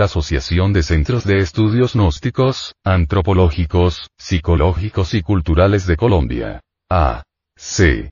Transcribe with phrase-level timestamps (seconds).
[0.00, 6.62] la Asociación de Centros de Estudios Gnósticos, Antropológicos, Psicológicos y Culturales de Colombia.
[6.90, 7.22] A.
[7.54, 8.10] C.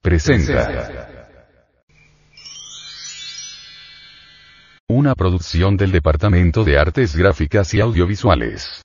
[0.00, 1.36] Presenta.
[4.88, 8.80] Una producción del Departamento de Artes Gráficas y Audiovisuales.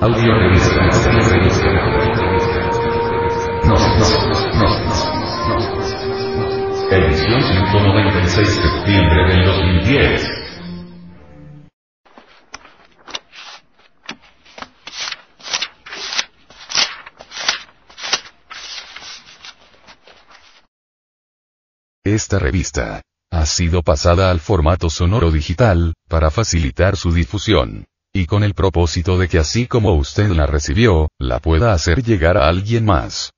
[0.00, 0.32] Audio
[6.90, 10.28] Edición 196 de septiembre del 2010.
[22.04, 27.86] Esta revista ha sido pasada al formato sonoro digital, para facilitar su difusión.
[28.12, 32.36] Y con el propósito de que así como usted la recibió, la pueda hacer llegar
[32.36, 33.30] a alguien más.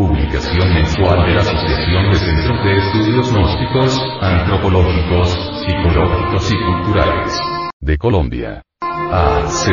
[0.00, 5.28] Publicación mensual de la Asociación de Centros de Estudios Gnósticos, Antropológicos,
[5.66, 7.38] Psicológicos y Culturales.
[7.80, 8.62] De Colombia.
[8.80, 9.70] AC.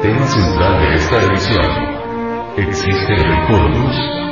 [0.00, 2.68] Tema central de esta edición.
[2.68, 4.23] ¿Existe el recordus?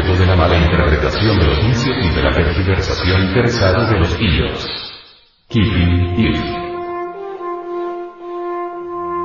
[0.00, 4.68] De la mala interpretación de los inicios y de la tergiversación interesada de los pillos.
[5.48, 6.40] Keeping If.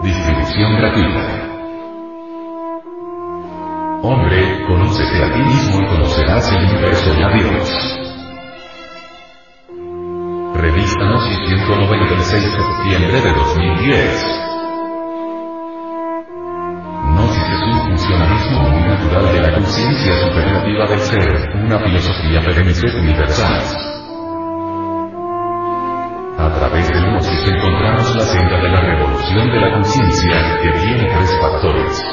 [0.03, 1.45] Distribución gratuita.
[4.03, 7.99] Hombre, conócete a ti mismo y conocerás el universo y a Dios.
[10.55, 14.54] Revista Gnosis 196 de septiembre de 2010.
[18.05, 23.61] Funcionalismo muy natural de la conciencia superativa del ser, una filosofía perenne universal.
[26.37, 31.05] A través del gnosis encontramos la senda de la revolución de la conciencia, que tiene
[31.15, 32.05] tres factores.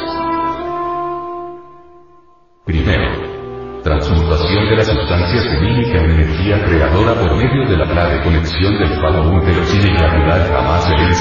[2.65, 8.79] Primero, transmutación de la sustancia semínica en energía creadora por medio de la clave conexión
[8.79, 11.15] del falo útero sin eyacular jamás el.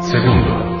[0.00, 0.71] Segundo,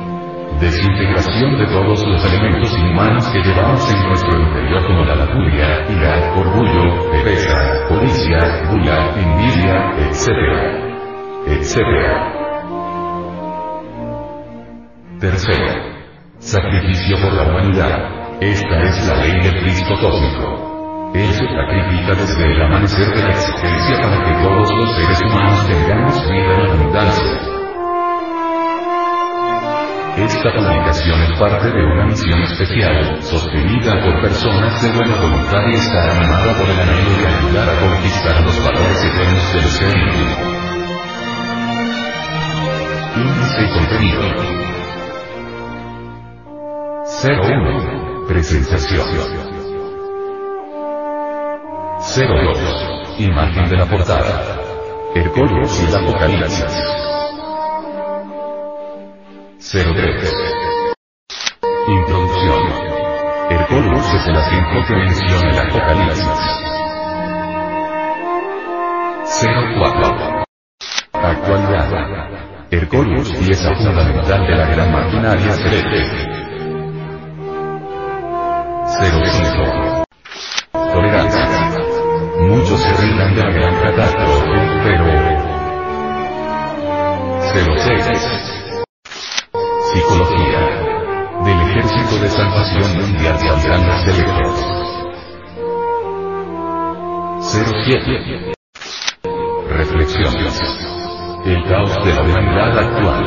[0.62, 6.32] desintegración de todos los elementos inhumanos que llevamos en nuestro interior como la lujuria, ira,
[6.36, 10.28] orgullo, pereza, codicia, gula, envidia, etc.
[11.48, 11.76] etc.
[15.18, 15.92] Tercero.
[16.38, 18.38] Sacrificio por la humanidad.
[18.40, 21.10] Esta es la ley del Cristo cósmico.
[21.14, 25.66] Él se sacrifica desde el amanecer de la existencia para que todos los seres humanos
[25.66, 27.61] tengamos vida en abundancia.
[30.16, 35.74] Esta publicación es parte de una misión especial, sostenida por personas de buena voluntad y
[35.74, 40.02] está animada por el anhelo de ayudar a conquistar los valores eternos del ser
[43.14, 44.22] alcance y contenido.
[47.22, 48.26] 01.
[48.28, 49.06] Presentación.
[52.00, 53.18] 02.
[53.18, 54.58] Imagen de la portada.
[55.14, 57.01] Hercólogos y el Apocalipsis.
[59.62, 60.34] 03.
[61.86, 62.62] Introducción.
[63.48, 66.26] Hercólogos es el asiento que menciona el Apocalipsis.
[69.40, 70.44] 04.
[71.12, 71.88] Actualidad.
[72.72, 76.08] Hercólogos pieza fundamental de la gran maquinaria celeste.
[78.98, 80.04] 05.
[80.92, 81.46] Tolerancia.
[82.40, 85.06] Muchos se ríen de la gran catástrofe, pero...
[87.76, 88.61] 06.
[89.92, 90.60] Psicología.
[91.44, 94.64] Del Ejército de Salvación Mundial saldrán los electros.
[97.42, 98.54] 07.
[99.68, 100.62] Reflexiones.
[101.44, 103.24] El caos de la humanidad actual.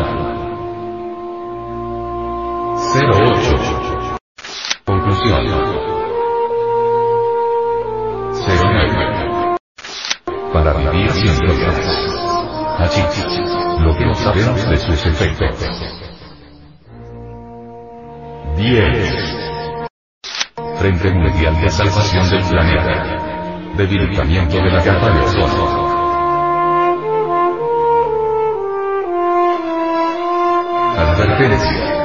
[2.96, 4.18] 08.
[4.86, 5.46] Conclusión.
[8.48, 9.58] 09.
[10.52, 11.80] Para vivir paz.
[12.80, 13.02] Así,
[13.82, 16.05] lo que no sabemos de sus efectos.
[18.58, 19.88] 10.
[20.80, 23.74] Frente Mundial de Salvación del Planeta.
[23.76, 25.96] Debilitamiento de la capa de ozono.
[30.98, 32.05] Advertencia.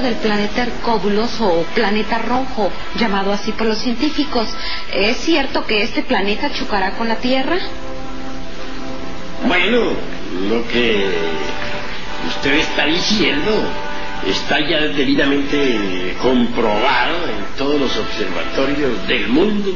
[0.01, 4.47] Del planeta Hercóbulos o planeta rojo, llamado así por los científicos.
[4.93, 7.57] ¿Es cierto que este planeta chocará con la Tierra?
[9.47, 9.93] Bueno,
[10.49, 11.05] lo que
[12.27, 13.51] usted está diciendo
[14.27, 19.73] está ya debidamente comprobado en todos los observatorios del mundo.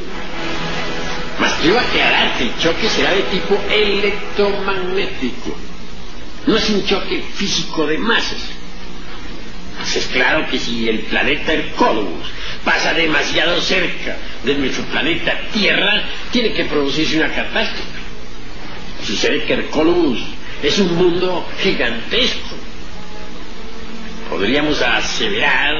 [1.40, 5.56] Mas quiero aclarar que el choque será de tipo electromagnético.
[6.46, 8.61] No es un choque físico de masas.
[9.82, 12.30] Pues es claro que si el planeta Hercólogos
[12.64, 18.00] pasa demasiado cerca de nuestro planeta Tierra, tiene que producirse una catástrofe.
[19.04, 20.20] Sucede que Hercólogos
[20.62, 22.56] es un mundo gigantesco.
[24.30, 25.74] Podríamos aseverar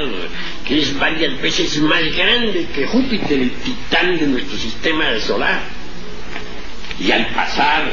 [0.67, 5.61] que es varias veces más grande que Júpiter, el titán de nuestro sistema solar.
[6.99, 7.85] Y al pasar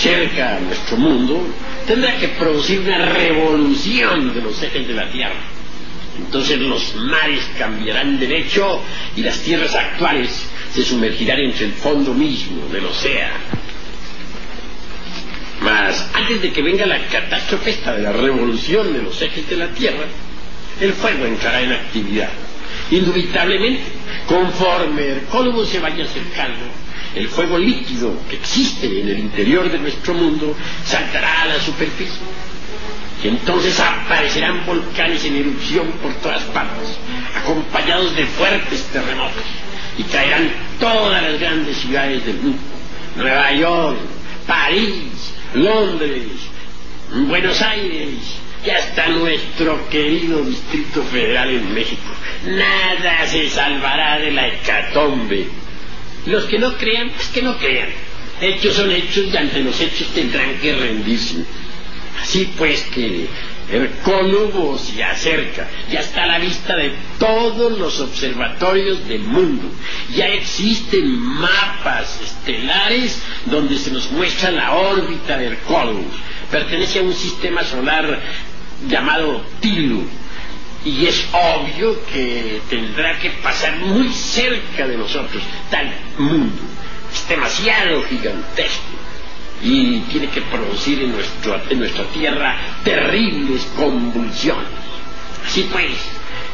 [0.00, 1.46] cerca a nuestro mundo,
[1.86, 5.40] tendrá que producir una revolución de los ejes de la Tierra.
[6.18, 8.82] Entonces los mares cambiarán de hecho
[9.16, 13.34] y las tierras actuales se sumergirán entre el fondo mismo del océano.
[15.62, 19.56] Mas antes de que venga la catástrofe esta de la revolución de los ejes de
[19.56, 20.06] la Tierra,
[20.80, 22.30] el fuego entrará en actividad.
[22.90, 23.82] Indubitablemente,
[24.26, 26.64] conforme Hercólogo se vaya acercando,
[27.14, 32.20] el fuego líquido que existe en el interior de nuestro mundo saltará a la superficie.
[33.22, 36.88] Y entonces aparecerán volcanes en erupción por todas partes,
[37.36, 39.44] acompañados de fuertes terremotos,
[39.98, 42.58] y caerán todas las grandes ciudades del mundo.
[43.16, 43.98] Nueva York,
[44.46, 46.28] París, Londres,
[47.12, 48.14] Buenos Aires,
[48.64, 52.12] y hasta nuestro querido Distrito Federal en México.
[52.46, 55.46] Nada se salvará de la hecatombe.
[56.26, 57.88] Los que no crean, pues que no crean.
[58.40, 61.44] Hechos son hechos y ante los hechos tendrán que rendirse.
[62.22, 63.28] Así pues que
[63.70, 69.70] el cónubo se acerca, ya está a la vista de todos los observatorios del mundo.
[70.14, 76.16] Ya existen mapas estelares donde se nos muestra la órbita del Columbus.
[76.50, 78.20] Pertenece a un sistema solar
[78.88, 80.02] llamado Tilu.
[80.84, 86.62] Y es obvio que tendrá que pasar muy cerca de nosotros, tal mundo.
[87.12, 89.00] Es demasiado gigantesco
[89.62, 94.68] y tiene que producir en, nuestro, en nuestra tierra terribles convulsiones.
[95.46, 95.90] Así pues,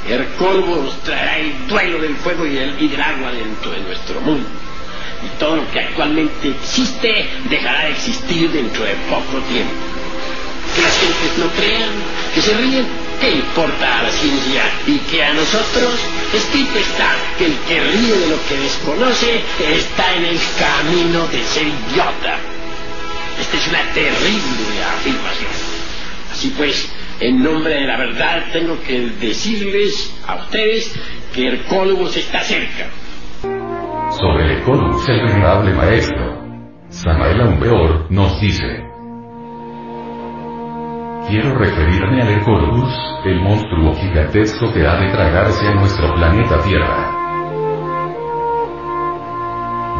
[0.08, 3.80] el corvo nos traerá el duelo del fuego y, el, y del agua dentro de
[3.80, 4.48] nuestro mundo.
[5.24, 9.72] Y todo lo que actualmente existe dejará de existir dentro de poco tiempo.
[10.74, 11.90] Que las gentes no crean,
[12.34, 12.86] que se ríen,
[13.20, 14.62] ¿qué importa a la ciencia?
[14.86, 15.94] Y que a nosotros,
[16.32, 21.42] escrito está que el que ríe de lo que desconoce está en el camino de
[21.44, 22.38] ser idiota.
[23.40, 25.50] Esta es una terrible afirmación.
[26.32, 30.94] Así pues, en nombre de la verdad tengo que decirles a ustedes
[31.34, 32.86] que el Cólubus está cerca.
[34.10, 36.42] Sobre el Cólubus el venerable maestro,
[36.88, 38.84] Samael Aumbeor nos dice,
[41.28, 47.12] Quiero referirme al Ecolus, el monstruo gigantesco que ha de tragarse a nuestro planeta Tierra.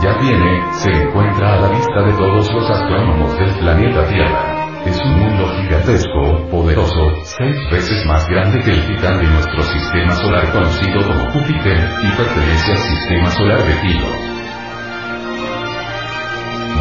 [0.01, 4.85] Ya viene, se encuentra a la vista de todos los astrónomos del planeta Tierra.
[4.87, 10.13] Es un mundo gigantesco, poderoso, seis veces más grande que el titán de nuestro sistema
[10.13, 14.37] solar conocido como Júpiter, y pertenece al sistema solar de Tilo.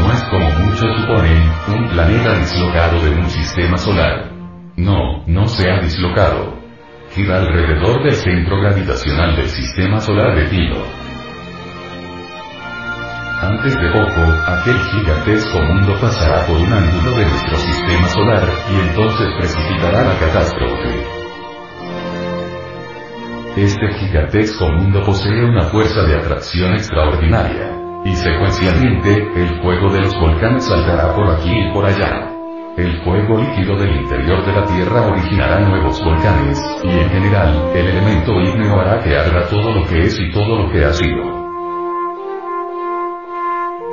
[0.01, 4.34] No es como muchos suponen, un planeta dislocado de un sistema solar.
[4.77, 6.53] No, no se ha dislocado.
[7.11, 10.83] Gira alrededor del centro gravitacional del sistema solar de Tilo.
[13.41, 18.89] Antes de poco, aquel gigantesco mundo pasará por un ángulo de nuestro sistema solar, y
[18.89, 21.05] entonces precipitará la catástrofe.
[23.55, 30.13] Este gigantesco mundo posee una fuerza de atracción extraordinaria, y secuencialmente, el fuego de los
[30.19, 32.34] volcanes saltará por aquí y por allá.
[32.77, 37.87] El fuego líquido del interior de la Tierra originará nuevos volcanes, y en general, el
[37.87, 41.23] elemento ígneo hará que arda todo lo que es y todo lo que ha sido.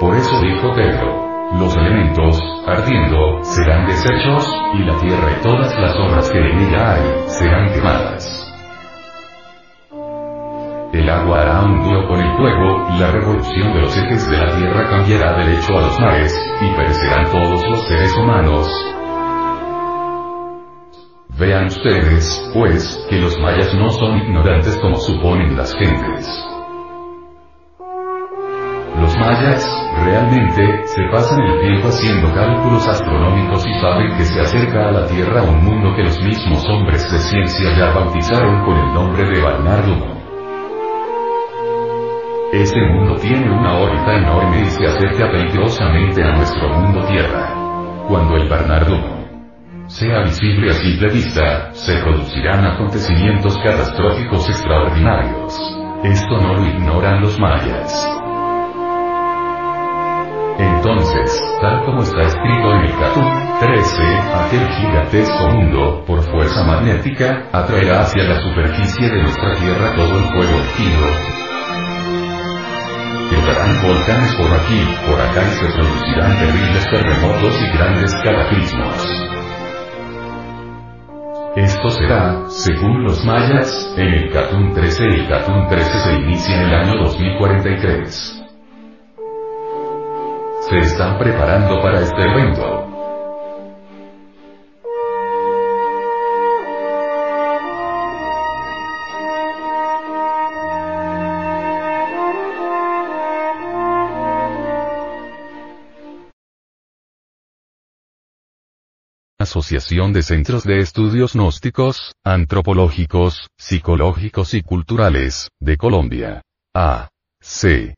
[0.01, 5.97] Por eso dijo Pedro, los elementos, ardiendo, serán deshechos, y la tierra y todas las
[5.97, 8.42] obras que en ella hay, serán quemadas.
[10.93, 14.55] El agua hará un dúo con el fuego, la revolución de los ejes de la
[14.55, 18.69] tierra cambiará derecho a los mares, y perecerán todos los seres humanos.
[21.39, 26.29] Vean ustedes, pues, que los mayas no son ignorantes como suponen las gentes.
[29.01, 29.67] Los mayas,
[30.05, 35.07] realmente, se pasan el tiempo haciendo cálculos astronómicos y saben que se acerca a la
[35.07, 39.41] Tierra un mundo que los mismos hombres de ciencia ya bautizaron con el nombre de
[39.41, 40.22] Barnardo.
[42.53, 47.55] Este mundo tiene una órbita enorme y se acerca peligrosamente a nuestro mundo Tierra.
[48.07, 49.01] Cuando el Barnardo
[49.87, 55.59] sea visible a simple vista, se producirán acontecimientos catastróficos extraordinarios.
[56.05, 58.07] Esto no lo ignoran los mayas.
[60.59, 64.03] Entonces, tal como está escrito en el Catún 13,
[64.45, 70.25] aquel gigantesco mundo, por fuerza magnética, atraerá hacia la superficie de nuestra Tierra todo el
[70.25, 71.32] fuego activo.
[73.35, 79.29] Quedarán volcanes por aquí, por acá y se producirán terribles terremotos y grandes cataclismos.
[81.57, 85.05] Esto será, según los mayas, en el Catún 13.
[85.05, 88.43] El Catún 13 se inicia en el año 2043
[90.73, 92.82] se están preparando para este evento.
[109.53, 116.41] Asociación de Centros de Estudios Gnósticos, Antropológicos, Psicológicos y Culturales, de Colombia.
[116.75, 117.11] A.
[117.39, 117.95] C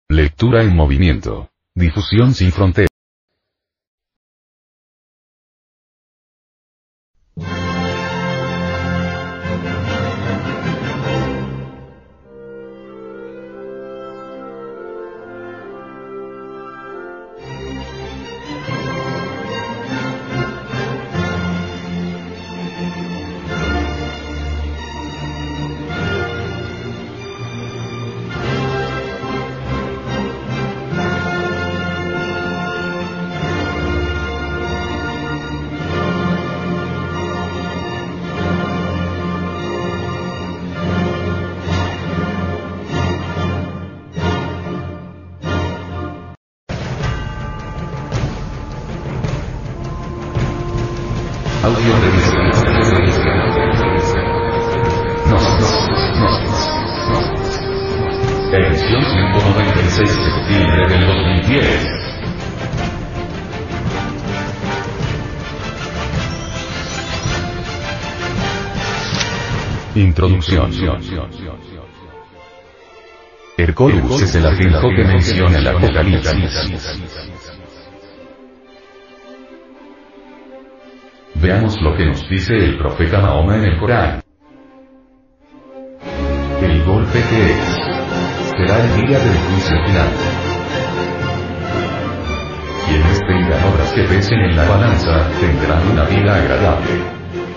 [0.07, 1.49] Lectura en movimiento.
[1.75, 2.94] Difusión sin fronteras.
[73.57, 76.99] Hercolus es el ajenjo que menciona el Apocalipsis.
[81.35, 84.21] Veamos lo que nos dice el profeta Mahoma en el Corán.
[86.61, 87.85] El golpe que es.
[88.51, 90.07] Será el día del juicio final.
[92.87, 97.01] Quienes tengan obras que pesen en la balanza, tendrán una vida agradable.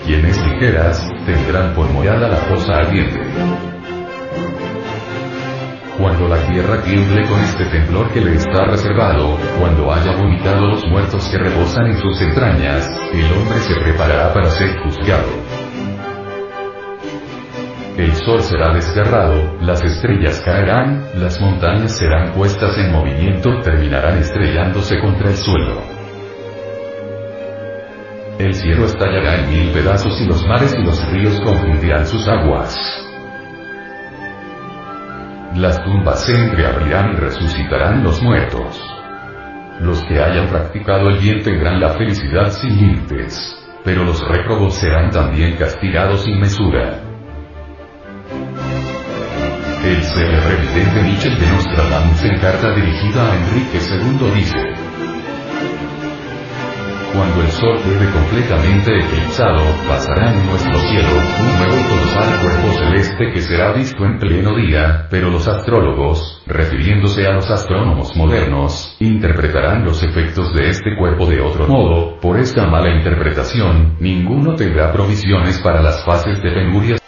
[0.04, 3.20] Quienes ligeras, tendrán por morada la fosa ardiente.
[5.98, 10.86] Cuando la tierra tiemble con este temblor que le está reservado, cuando haya vomitado los
[10.86, 15.28] muertos que reposan en sus entrañas, el hombre se preparará para ser juzgado.
[17.98, 24.98] El sol será desgarrado, las estrellas caerán, las montañas serán puestas en movimiento, terminarán estrellándose
[25.00, 25.97] contra el suelo.
[28.38, 32.78] El cielo estallará en mil pedazos y los mares y los ríos confundirán sus aguas.
[35.56, 38.80] Las tumbas se entreabrirán y resucitarán los muertos.
[39.80, 43.56] Los que hayan practicado el bien tendrán la felicidad sin límites.
[43.84, 47.00] Pero los réprobos serán también castigados sin mesura.
[49.84, 54.87] El célebre vidente Michel de Nostradamus en carta dirigida a Enrique II dice,
[57.14, 61.08] cuando el sol quede completamente eclipsado, pasará en nuestro cielo
[61.40, 67.26] un nuevo colosal cuerpo celeste que será visto en pleno día, pero los astrólogos, refiriéndose
[67.26, 72.66] a los astrónomos modernos, interpretarán los efectos de este cuerpo de otro modo, por esta
[72.66, 76.98] mala interpretación, ninguno tendrá provisiones para las fases de penurias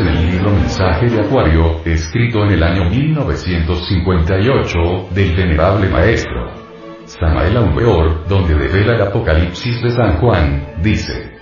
[0.00, 6.61] en el libro Mensaje de Acuario, escrito en el año 1958, del venerable maestro.
[7.06, 11.32] Samael Aubeor, donde devela el Apocalipsis de San Juan, dice.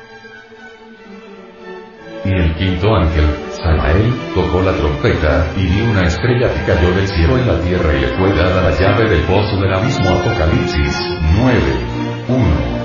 [2.25, 7.07] Y el quinto ángel, Samael, tocó la trompeta, y vio una estrella que cayó del
[7.09, 10.97] cielo en la tierra y le fue dada la llave del pozo del abismo Apocalipsis
[11.37, 12.01] 9.
[12.29, 12.81] 1.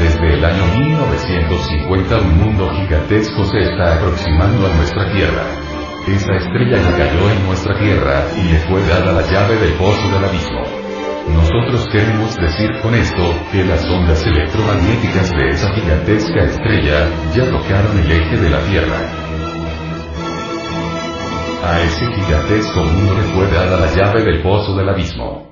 [0.00, 5.61] Desde el año 1950 un mundo gigantesco se está aproximando a nuestra tierra.
[6.06, 10.08] Esa estrella que cayó en nuestra tierra, y le fue dada la llave del pozo
[10.10, 10.62] del abismo.
[11.28, 17.96] Nosotros queremos decir con esto, que las ondas electromagnéticas de esa gigantesca estrella, ya tocaron
[17.98, 18.98] el eje de la Tierra.
[21.64, 25.51] A ese gigantesco mundo le fue dada la llave del pozo del abismo.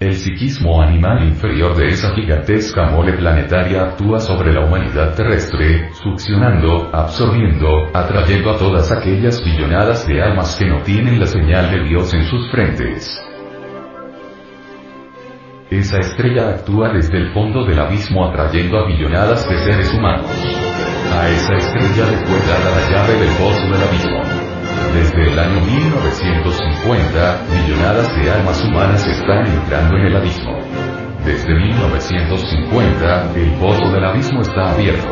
[0.00, 6.88] El psiquismo animal inferior de esa gigantesca mole planetaria actúa sobre la humanidad terrestre, succionando,
[6.90, 12.14] absorbiendo, atrayendo a todas aquellas billonadas de almas que no tienen la señal de Dios
[12.14, 13.22] en sus frentes.
[15.68, 20.30] Esa estrella actúa desde el fondo del abismo atrayendo a billonadas de seres humanos.
[21.12, 24.39] A esa estrella le fue dada la llave del pozo del abismo.
[24.94, 30.58] Desde el año 1950, millonadas de almas humanas están entrando en el abismo.
[31.24, 35.08] Desde 1950, el pozo del abismo está abierto.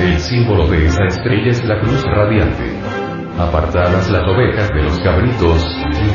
[0.00, 2.76] El símbolo de esa estrella es la cruz radiante.
[3.38, 5.64] Apartadas las ovejas de los cabritos,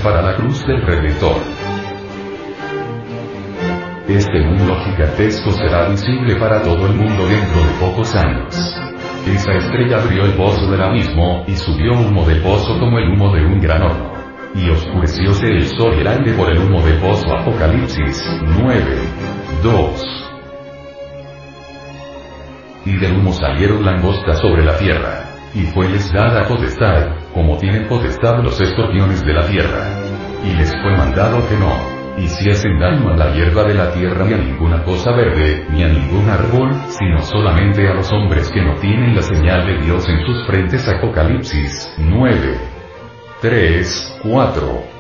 [0.04, 1.38] para la cruz del Redentor.
[4.08, 8.77] Este mundo gigantesco será visible para todo el mundo dentro de pocos años.
[9.34, 13.34] Esa estrella abrió el pozo del abismo, y subió humo del pozo como el humo
[13.34, 14.14] de un gran horno.
[14.56, 18.24] Y oscurecióse el sol aire por el humo del pozo Apocalipsis
[18.60, 18.84] 9.
[19.64, 20.18] 2
[22.88, 25.24] y del humo salieron langostas sobre la tierra.
[25.54, 29.84] Y fueles dada potestad, como tienen potestad los escorpiones de la tierra.
[30.46, 34.34] Y les fue mandado que no hiciesen daño a la hierba de la tierra ni
[34.34, 38.76] a ninguna cosa verde, ni a ningún árbol, sino solamente a los hombres que no
[38.76, 40.88] tienen la señal de Dios en sus frentes.
[40.88, 42.58] Apocalipsis 9.
[43.42, 44.98] 3, 4.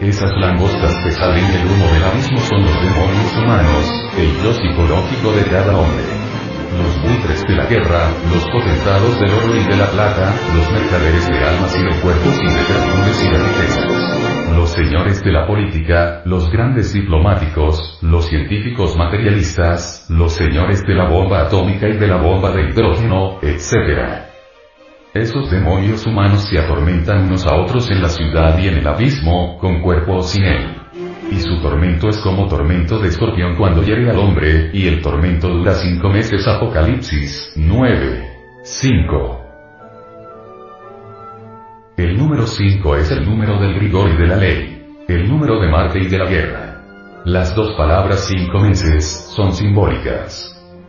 [0.00, 5.32] Esas langostas que salen del humo del abismo son los demonios humanos, el yo psicológico
[5.32, 6.04] de cada hombre.
[6.76, 11.28] Los buitres de la guerra, los potentados del oro y de la plata, los mercaderes
[11.28, 14.31] de almas y de cuerpos perfumes y de riquezas.
[14.56, 21.08] Los señores de la política, los grandes diplomáticos, los científicos materialistas, los señores de la
[21.08, 24.26] bomba atómica y de la bomba de hidrógeno, etc.
[25.14, 29.58] Esos demonios humanos se atormentan unos a otros en la ciudad y en el abismo,
[29.58, 30.76] con cuerpo o sin él.
[31.30, 35.48] Y su tormento es como tormento de escorpión cuando hiere al hombre, y el tormento
[35.48, 36.46] dura cinco meses.
[36.46, 38.28] Apocalipsis 9.
[38.64, 39.51] 5.
[41.96, 45.04] El número 5 es el número del rigor y de la ley.
[45.08, 46.82] El número de Marte y de la guerra.
[47.24, 50.48] Las dos palabras cinco meses son simbólicas.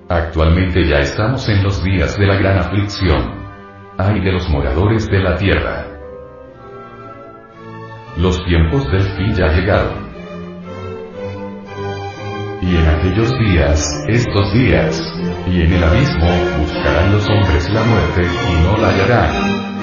[0.09, 3.43] Actualmente ya estamos en los días de la gran aflicción
[3.97, 5.85] ay de los moradores de la tierra.
[8.17, 10.02] Los tiempos del fin ya llegaron.
[12.65, 15.03] Y en aquellos días, estos días,
[15.47, 19.31] y en el abismo, buscarán los hombres la muerte, y no la hallarán,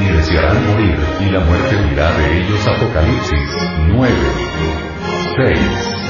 [0.01, 2.67] y desearán morir, y la muerte huirá de ellos.
[2.67, 3.51] Apocalipsis
[3.89, 4.15] 9.
[5.37, 6.01] 6.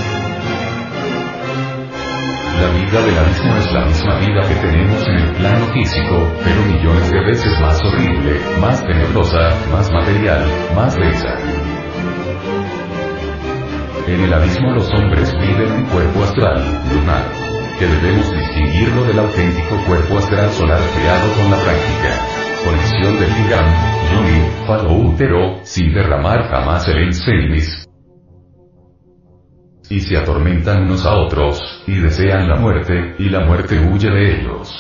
[2.61, 6.63] La vida del abismo es la misma vida que tenemos en el plano físico, pero
[6.67, 10.45] millones de veces más horrible, más tenebrosa, más material,
[10.77, 11.80] más densa.
[14.11, 16.61] En el abismo los hombres viven un cuerpo astral,
[16.93, 17.23] lunar,
[17.79, 22.19] que debemos distinguirlo del auténtico cuerpo astral solar creado con la práctica.
[22.65, 23.67] Conexión del Lingam,
[24.11, 27.89] Yoni, Falo útero, sin derramar jamás el ensemis,
[29.89, 34.41] y se atormentan unos a otros, y desean la muerte, y la muerte huye de
[34.41, 34.75] ellos.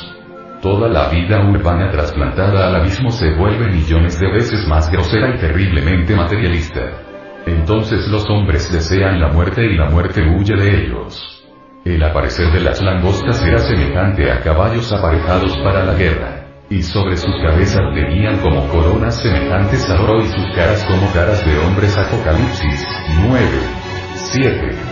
[0.60, 5.38] Toda la vida urbana trasplantada al abismo se vuelve millones de veces más grosera y
[5.38, 7.09] terriblemente materialista.
[7.46, 11.44] Entonces los hombres desean la muerte y la muerte huye de ellos.
[11.84, 16.46] El aparecer de las langostas era semejante a caballos aparejados para la guerra.
[16.68, 21.44] Y sobre sus cabezas tenían como coronas semejantes a oro y sus caras como caras
[21.44, 21.96] de hombres.
[21.96, 22.86] Apocalipsis
[23.26, 23.46] 9.
[24.14, 24.90] 7.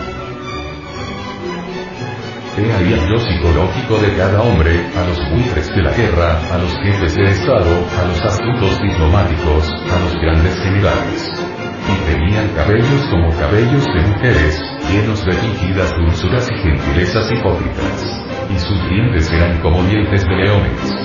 [2.57, 6.57] He ahí el yo psicológico de cada hombre, a los buitres de la guerra, a
[6.57, 11.68] los jefes de Estado, a los astutos diplomáticos, a los grandes generales.
[11.89, 18.21] Y tenían cabellos como cabellos de mujeres, llenos de fingidas dulzuras y gentilezas hipócritas.
[18.49, 20.95] Y sus dientes eran como dientes de leones.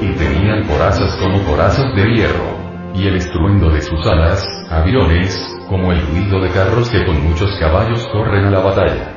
[0.00, 2.56] Y tenían corazas como corazas de hierro.
[2.94, 7.50] Y el estruendo de sus alas, aviones, como el ruido de carros que con muchos
[7.60, 9.11] caballos corren a la batalla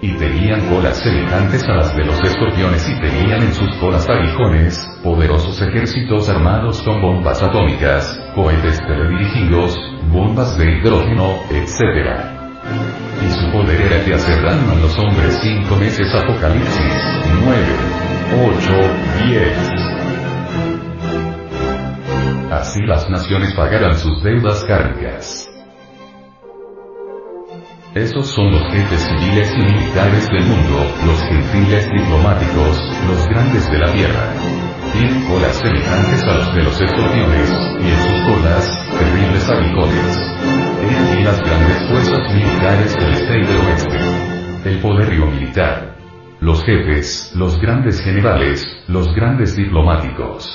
[0.00, 4.88] y tenían colas semejantes a las de los escorpiones y tenían en sus colas aguijones,
[5.02, 9.76] poderosos ejércitos armados con bombas atómicas, cohetes teledirigidos,
[10.12, 12.38] bombas de hidrógeno, etc.
[13.26, 16.92] Y su poder era que hacer daño a los hombres cinco meses Apocalipsis
[17.44, 17.62] 9,
[18.46, 18.72] 8,
[19.26, 19.88] 10.
[22.52, 25.57] Así las naciones pagarán sus deudas kármicas.
[27.98, 33.76] Esos son los jefes civiles y militares del mundo, los gentiles diplomáticos, los grandes de
[33.76, 34.32] la tierra.
[34.92, 40.16] Tienen colas semejantes a los de los escorpiones, y en sus colas, terribles aguijones.
[40.80, 44.70] He aquí las grandes fuerzas militares del este y del oeste.
[44.70, 45.96] El poderío militar.
[46.38, 50.48] Los jefes, los grandes generales, los grandes diplomáticos.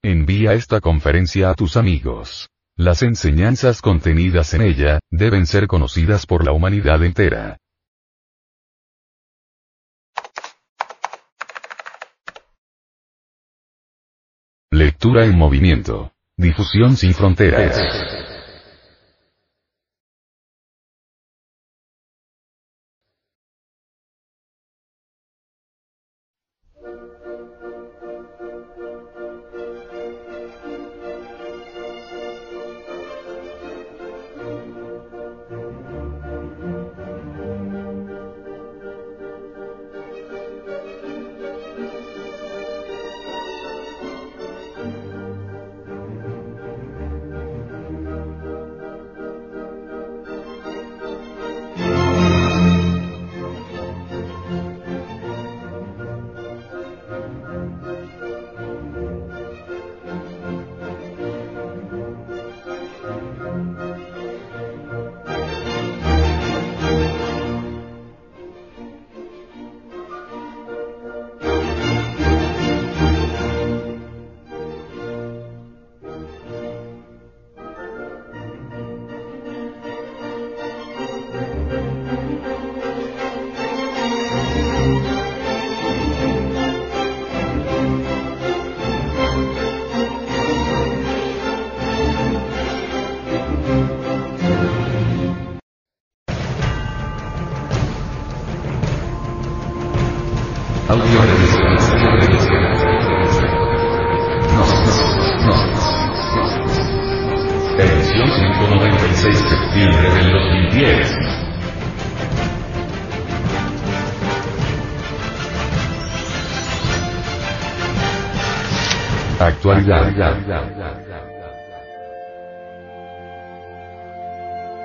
[0.00, 2.48] Envía esta conferencia a tus amigos.
[2.76, 7.58] Las enseñanzas contenidas en ella, deben ser conocidas por la humanidad entera.
[14.70, 16.12] Lectura en movimiento.
[16.36, 17.76] Difusión sin fronteras.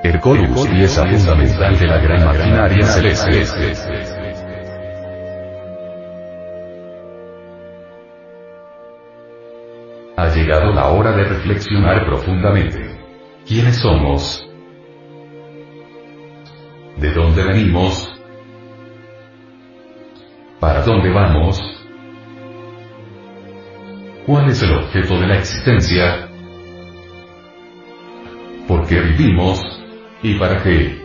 [0.03, 3.73] Hercolus, pieza fundamental de la gran maquinaria celeste.
[10.15, 12.97] Ha llegado la hora de reflexionar profundamente.
[13.45, 14.47] ¿Quiénes somos?
[16.95, 18.09] ¿De dónde venimos?
[20.61, 21.82] ¿Para dónde vamos?
[24.25, 26.29] ¿Cuál es el objeto de la existencia?
[28.65, 29.61] ¿Por qué vivimos?
[30.21, 30.97] ¿Y para qué?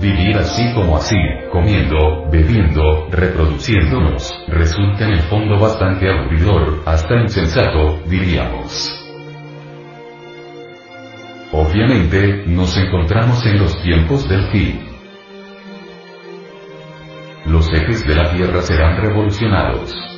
[0.00, 1.16] Vivir así como así,
[1.50, 8.96] comiendo, bebiendo, reproduciéndonos, resulta en el fondo bastante aburridor, hasta insensato, diríamos.
[11.50, 14.80] Obviamente, nos encontramos en los tiempos del fin.
[17.46, 20.09] Los ejes de la Tierra serán revolucionados.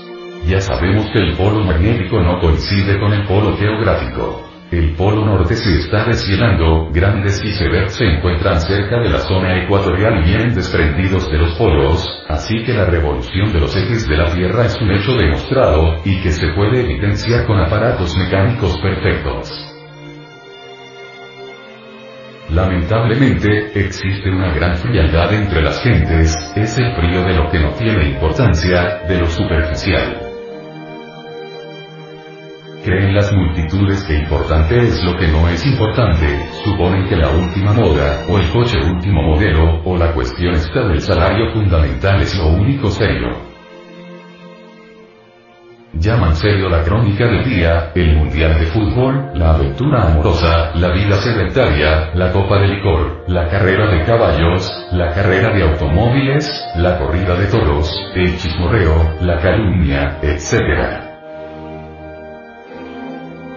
[0.46, 4.48] Ya sabemos que el polo magnético no coincide con el polo geográfico.
[4.72, 10.24] El polo norte se está deshielando, grandes icebergs se encuentran cerca de la zona ecuatorial
[10.24, 14.64] bien desprendidos de los polos, así que la revolución de los ejes de la Tierra
[14.64, 19.72] es un hecho demostrado, y que se puede evidenciar con aparatos mecánicos perfectos.
[22.48, 27.72] Lamentablemente, existe una gran frialdad entre las gentes, es el frío de lo que no
[27.72, 30.21] tiene importancia, de lo superficial.
[32.84, 36.26] Creen las multitudes que importante es lo que no es importante,
[36.64, 41.00] suponen que la última moda, o el coche último modelo, o la cuestión esta del
[41.00, 43.28] salario fundamental es lo único serio.
[45.94, 51.14] Llaman serio la crónica del día, el mundial de fútbol, la aventura amorosa, la vida
[51.18, 57.36] sedentaria, la copa de licor, la carrera de caballos, la carrera de automóviles, la corrida
[57.36, 61.11] de toros, el chismorreo, la calumnia, etc.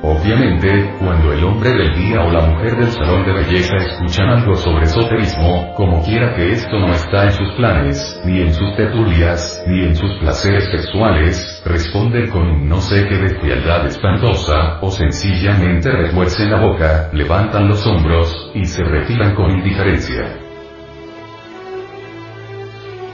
[0.08, 4.54] Obviamente, cuando el hombre del día o la mujer del salón de belleza escuchan algo
[4.54, 9.64] sobre esoterismo, como quiera que esto no está en sus planes, ni en sus tertulias,
[9.66, 14.92] ni en sus placeres sexuales, responden con un no sé qué de frialdad espantosa, o
[14.92, 20.38] sencillamente retuercen la boca, levantan los hombros, y se retiran con indiferencia.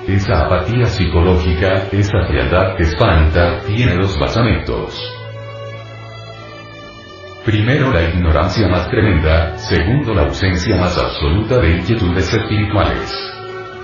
[0.10, 5.21] Esa apatía psicológica, esa frialdad que espanta, tiene dos basamentos.
[7.46, 13.12] Primero la ignorancia más tremenda, segundo la ausencia más absoluta de inquietudes espirituales.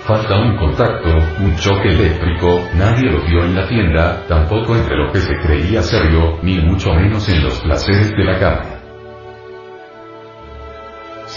[0.05, 5.11] Falta un contacto, un choque eléctrico, nadie lo vio en la tienda, tampoco entre lo
[5.11, 8.76] que se creía serio, ni mucho menos en los placeres de la cama.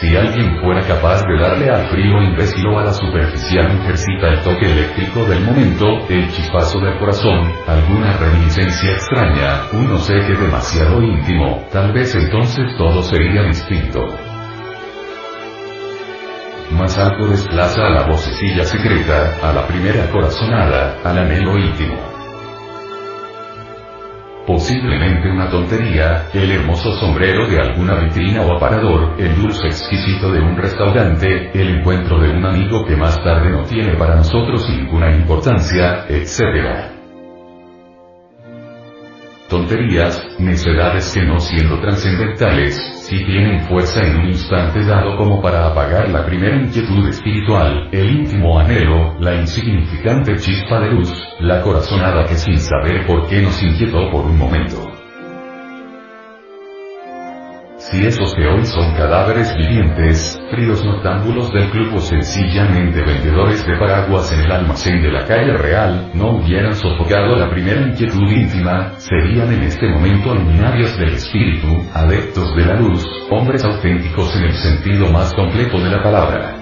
[0.01, 4.41] Si alguien fuera capaz de darle al frío imbécil o a la superficial mujercita el
[4.41, 10.33] toque eléctrico del momento, el chispazo del corazón, alguna reminiscencia extraña, un no sé qué
[10.33, 14.01] demasiado íntimo, tal vez entonces todo sería distinto.
[16.71, 22.10] Más alto desplaza a la vocecilla secreta, a la primera corazonada, al anhelo íntimo.
[24.51, 30.41] Posiblemente una tontería, el hermoso sombrero de alguna vitrina o aparador, el dulce exquisito de
[30.41, 35.15] un restaurante, el encuentro de un amigo que más tarde no tiene para nosotros ninguna
[35.15, 36.91] importancia, etc.
[39.49, 45.67] Tonterías, necedades que no siendo trascendentales, si tienen fuerza en un instante dado como para
[45.67, 52.25] apagar la primera inquietud espiritual, el íntimo anhelo, la insignificante chispa de luz, la corazonada
[52.25, 54.90] que sin saber por qué nos inquietó por un momento.
[57.81, 63.75] Si esos que hoy son cadáveres vivientes, fríos noctámbulos del club o sencillamente vendedores de
[63.79, 68.93] paraguas en el almacén de la calle real, no hubieran sofocado la primera inquietud íntima,
[68.99, 74.55] serían en este momento luminarios del espíritu, adeptos de la luz, hombres auténticos en el
[74.57, 76.57] sentido más completo de la palabra.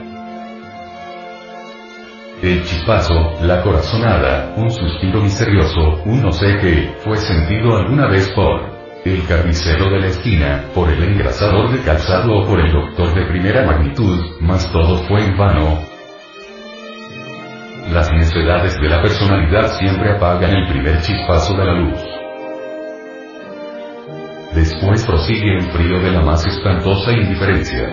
[2.41, 8.31] El chispazo, la corazonada, un suspiro misterioso, un no sé qué, fue sentido alguna vez
[8.31, 13.15] por el carnicero de la esquina, por el engrasador de calzado o por el doctor
[13.15, 15.79] de primera magnitud, mas todo fue en vano.
[17.93, 22.01] Las necedades de la personalidad siempre apagan el primer chispazo de la luz.
[24.55, 27.89] Después prosigue el frío de la más espantosa indiferencia.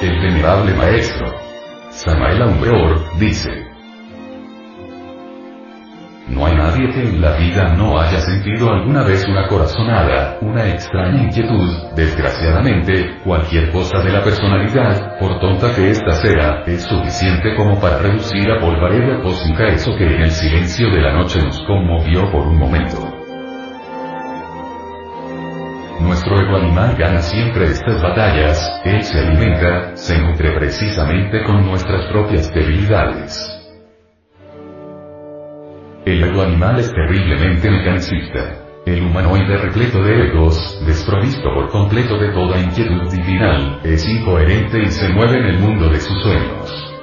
[0.00, 1.26] El venerable maestro,
[1.90, 3.67] Samael Aumbeor, dice,
[6.28, 10.68] no hay nadie que en la vida no haya sentido alguna vez una corazonada, una
[10.68, 17.54] extraña inquietud, desgraciadamente, cualquier cosa de la personalidad, por tonta que ésta sea, es suficiente
[17.56, 21.58] como para reducir a polvareda cósmica eso que en el silencio de la noche nos
[21.66, 23.18] conmovió por un momento.
[26.00, 32.06] Nuestro ego animal gana siempre estas batallas, él se alimenta, se nutre precisamente con nuestras
[32.12, 33.57] propias debilidades.
[36.08, 38.64] El ego animal es terriblemente mecanicista.
[38.86, 44.86] El humanoide repleto de egos, desprovisto por completo de toda inquietud divinal, es incoherente y
[44.86, 46.94] se mueve en el mundo de sus sueños.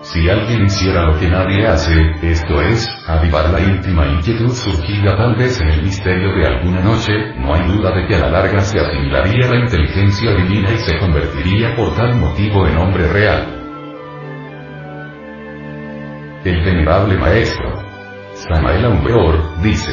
[0.00, 5.34] Si alguien hiciera lo que nadie hace, esto es, avivar la íntima inquietud surgida tal
[5.34, 8.60] vez en el misterio de alguna noche, no hay duda de que a la larga
[8.62, 13.61] se asimilaría la inteligencia divina y se convertiría por tal motivo en hombre real
[16.44, 17.70] el venerable maestro.
[18.34, 19.92] Samael Aumbeor, dice.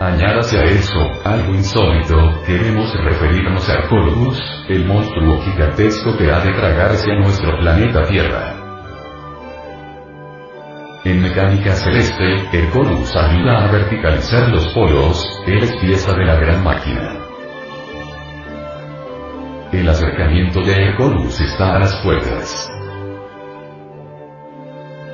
[0.00, 6.52] Añádase a eso, algo insólito, queremos referirnos a Arcolus, el monstruo gigantesco que ha de
[6.52, 8.54] tragarse a nuestro planeta Tierra.
[11.04, 16.62] En mecánica celeste, Hercolus ayuda a verticalizar los polos, él es pieza de la gran
[16.62, 17.16] máquina.
[19.72, 22.77] El acercamiento de Hercolus está a las puertas.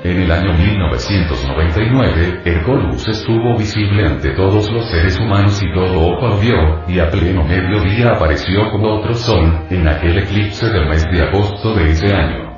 [0.04, 6.28] En el año 1999, Hercolus estuvo visible ante todos los seres humanos y todo ojo
[6.28, 11.06] lo vio, y a pleno mediodía apareció como otro sol, en aquel eclipse del mes
[11.10, 12.52] de agosto de ese año.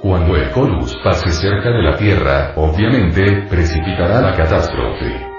[0.00, 5.33] Cuando Hercolus pase cerca de la Tierra, obviamente, precipitará la catástrofe.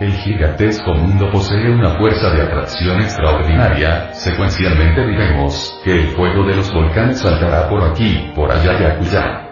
[0.00, 6.54] El gigantesco mundo posee una fuerza de atracción extraordinaria, secuencialmente diremos, que el fuego de
[6.54, 9.48] los volcanes saltará por aquí, por allá y acullá.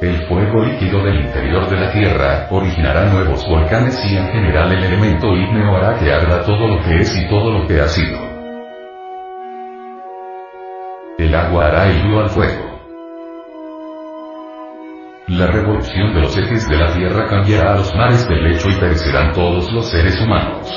[0.00, 4.84] El fuego líquido del interior de la Tierra originará nuevos volcanes y en general el
[4.84, 8.28] elemento ígneo hará que arda todo lo que es y todo lo que ha sido.
[11.18, 12.67] el agua hará hilo al fuego.
[15.28, 18.80] La revolución de los ejes de la Tierra cambiará a los mares del lecho y
[18.80, 20.72] perecerán todos los seres humanos.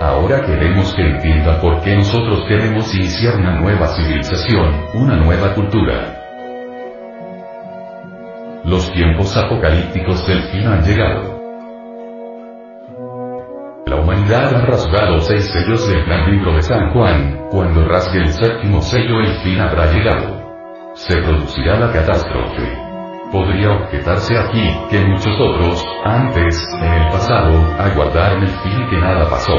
[0.00, 6.16] Ahora queremos que entienda por qué nosotros queremos iniciar una nueva civilización, una nueva cultura.
[8.64, 11.42] Los tiempos apocalípticos del fin han llegado.
[13.84, 18.32] La humanidad ha rasgado seis sellos del gran libro de San Juan, cuando rasgue el
[18.32, 20.41] séptimo sello el fin habrá llegado
[20.94, 22.76] se producirá la catástrofe.
[23.30, 29.28] Podría objetarse aquí, que muchos otros, antes, en el pasado, aguardaron el fin que nada
[29.30, 29.56] pasó.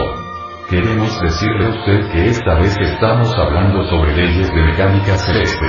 [0.69, 5.65] Queremos decirle a usted que esta vez estamos hablando sobre leyes de mecánica celeste.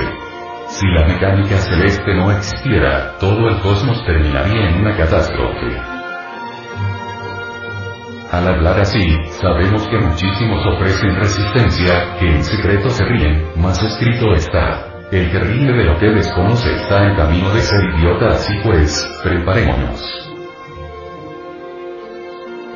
[0.67, 5.81] Si la mecánica celeste no existiera, todo el cosmos terminaría en una catástrofe.
[8.31, 9.05] Al hablar así,
[9.41, 14.94] sabemos que muchísimos ofrecen resistencia, que en secreto se ríen, más escrito está.
[15.11, 20.01] El ríe de lo que desconoce está en camino de ser idiota, así pues, preparémonos.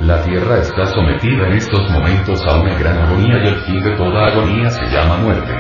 [0.02, 3.96] La Tierra está sometida en estos momentos a una gran agonía y el fin de
[3.98, 5.54] toda agonía se llama muerte.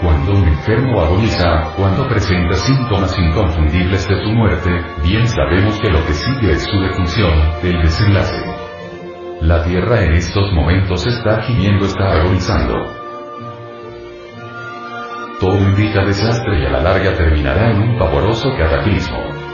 [0.00, 4.70] Cuando un enfermo agoniza, cuando presenta síntomas inconfundibles de su muerte,
[5.02, 7.32] bien sabemos que lo que sigue es su defunción,
[7.64, 8.44] el desenlace.
[9.40, 12.97] La Tierra en estos momentos está gimiendo, está agonizando.
[15.40, 19.47] Todo indica desastre y a la larga terminará en un pavoroso cataclismo.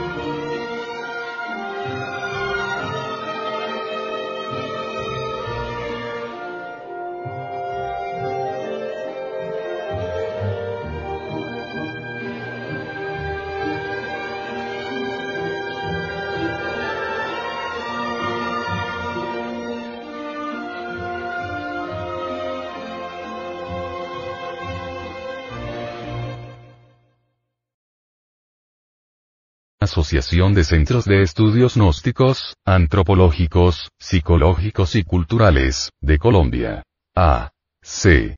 [29.85, 36.83] Asociación de Centros de Estudios Gnósticos, Antropológicos, Psicológicos y Culturales, de Colombia.
[37.15, 37.51] A.
[37.81, 38.35] C.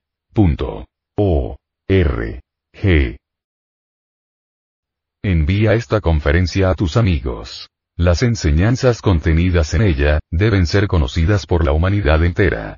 [1.18, 1.58] O.
[1.90, 2.42] R.
[2.74, 3.18] G.
[5.22, 7.68] Envía esta conferencia a tus amigos.
[7.98, 12.78] Las enseñanzas contenidas en ella, deben ser conocidas por la humanidad entera.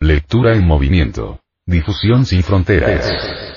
[0.00, 1.40] Lectura en movimiento.
[1.66, 3.47] Difusión sin fronteras.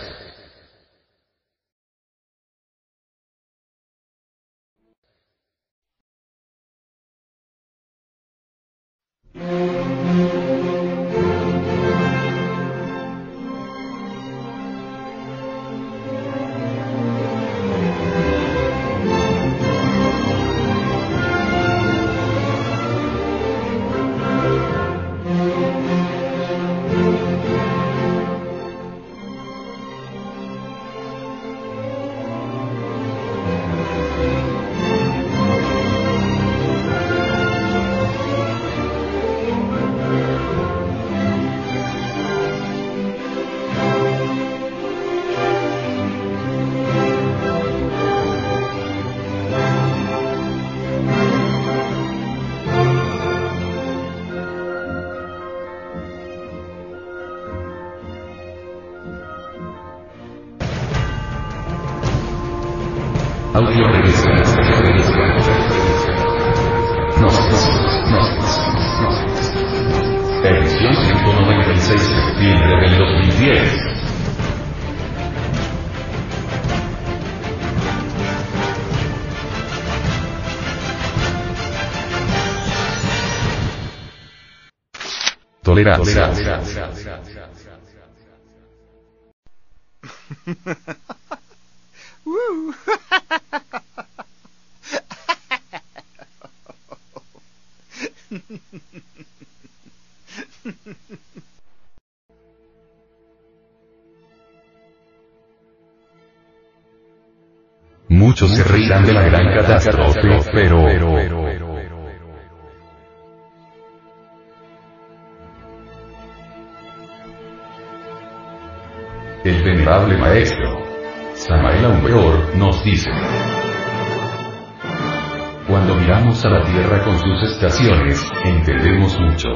[127.31, 129.47] Sus estaciones, entendemos mucho.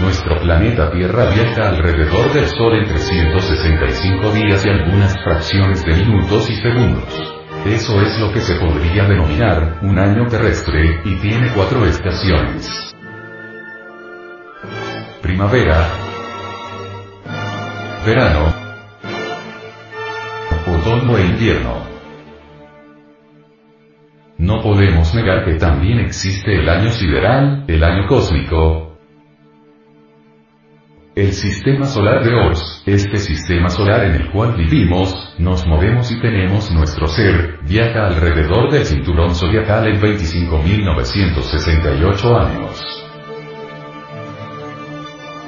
[0.00, 6.48] Nuestro planeta Tierra viaja alrededor del Sol en 365 días y algunas fracciones de minutos
[6.48, 7.34] y segundos.
[7.66, 12.94] Eso es lo que se podría denominar un año terrestre, y tiene cuatro estaciones.
[15.20, 15.88] Primavera,
[18.06, 18.54] verano,
[20.66, 21.91] otoño e invierno.
[24.52, 28.98] No podemos negar que también existe el año sideral, el año cósmico,
[31.16, 36.20] el sistema solar de Ors, este sistema solar en el cual vivimos, nos movemos y
[36.20, 43.08] tenemos nuestro ser, viaja alrededor del cinturón zodiacal en 25.968 años.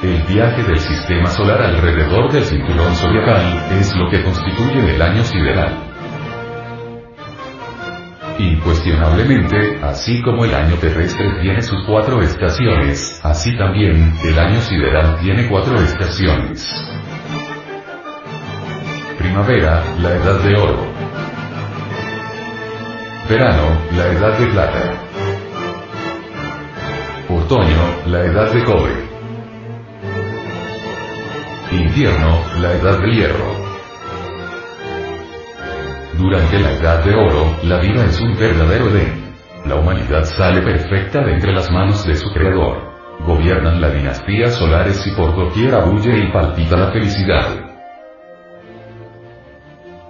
[0.02, 5.22] El viaje del sistema solar alrededor del cinturón zodiacal es lo que constituye el año
[5.24, 5.83] sideral.
[8.38, 15.20] Incuestionablemente, así como el año terrestre tiene sus cuatro estaciones, así también, el año sideral
[15.20, 16.68] tiene cuatro estaciones.
[19.18, 20.92] Primavera, la edad de oro.
[23.28, 24.94] Verano, la edad de plata.
[27.28, 28.94] Otoño, la edad de cobre.
[31.70, 33.63] Invierno, la edad de hierro.
[36.18, 39.34] Durante la Edad de Oro, la vida es un verdadero Edén.
[39.66, 42.94] La humanidad sale perfecta de entre las manos de su creador.
[43.26, 47.46] Gobiernan la dinastía solares y por doquier abulle y palpita la felicidad.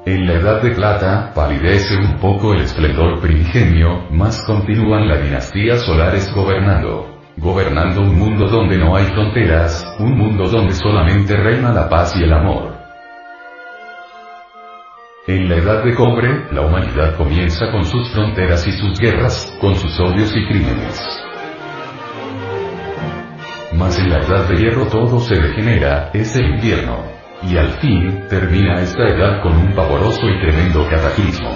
[0.04, 5.78] En la Edad de Plata, palidece un poco el esplendor primigenio, más continúan la dinastía
[5.78, 7.18] solares gobernando.
[7.38, 12.24] Gobernando un mundo donde no hay fronteras, un mundo donde solamente reina la paz y
[12.24, 12.73] el amor.
[15.26, 19.74] En la edad de cobre, la humanidad comienza con sus fronteras y sus guerras, con
[19.74, 21.00] sus odios y crímenes.
[23.72, 27.06] Mas en la edad de hierro todo se degenera, es el invierno.
[27.42, 31.52] Y al fin, termina esta edad con un pavoroso y tremendo cataclismo.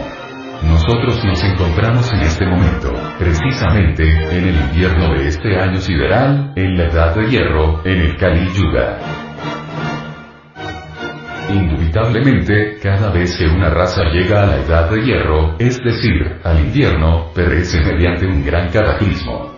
[0.63, 6.75] Nosotros nos encontramos en este momento, precisamente, en el invierno de este año sideral, en
[6.75, 9.28] la edad de hierro, en el Kali Yuga.
[11.49, 16.61] Indubitablemente, cada vez que una raza llega a la edad de hierro, es decir, al
[16.61, 19.57] invierno, perece mediante un gran cataclismo.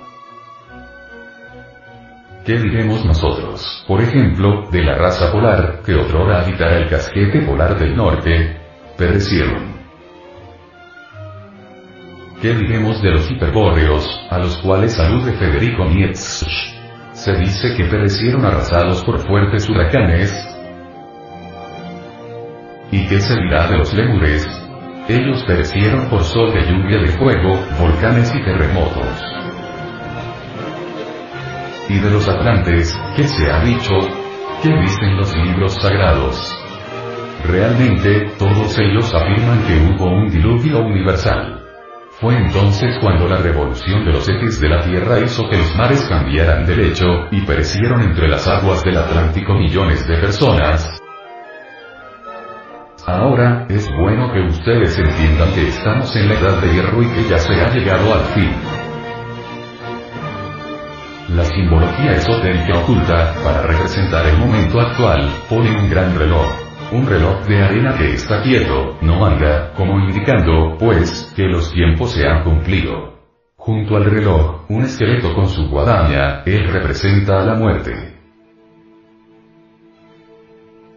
[2.45, 7.76] ¿Qué diremos nosotros, por ejemplo, de la raza polar, que otrora habitara el casquete polar
[7.76, 8.57] del norte?
[8.97, 9.80] Perecieron.
[12.41, 16.47] ¿Qué diremos de los hiperbóreos, a los cuales alude Federico Nietzsche?
[17.12, 20.32] Se dice que perecieron arrasados por fuertes huracanes,
[22.93, 24.49] ¿Y qué se dirá de los lemures?
[25.09, 29.07] Ellos perecieron por sol de lluvia de fuego, volcanes y terremotos.
[31.88, 33.95] ¿Y de los atlantes, qué se ha dicho?
[34.62, 36.57] ¿Qué dicen los libros sagrados?
[37.45, 41.64] Realmente, todos ellos afirman que hubo un diluvio universal.
[42.20, 46.05] Fue entonces cuando la revolución de los ejes de la Tierra hizo que los mares
[46.09, 51.00] cambiaran de lecho, y perecieron entre las aguas del Atlántico millones de personas,
[53.11, 57.29] Ahora, es bueno que ustedes entiendan que estamos en la edad de hierro y que
[57.29, 58.51] ya se ha llegado al fin.
[61.35, 66.47] La simbología esotérica oculta, para representar el momento actual, pone un gran reloj.
[66.93, 72.13] Un reloj de arena que está quieto, no anda, como indicando, pues, que los tiempos
[72.13, 73.19] se han cumplido.
[73.57, 78.10] Junto al reloj, un esqueleto con su guadaña, él representa a la muerte.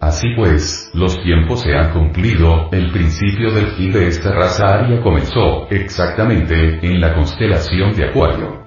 [0.03, 5.01] Así pues, los tiempos se han cumplido, el principio del fin de esta raza aria
[5.01, 8.65] comenzó, exactamente, en la constelación de Acuario.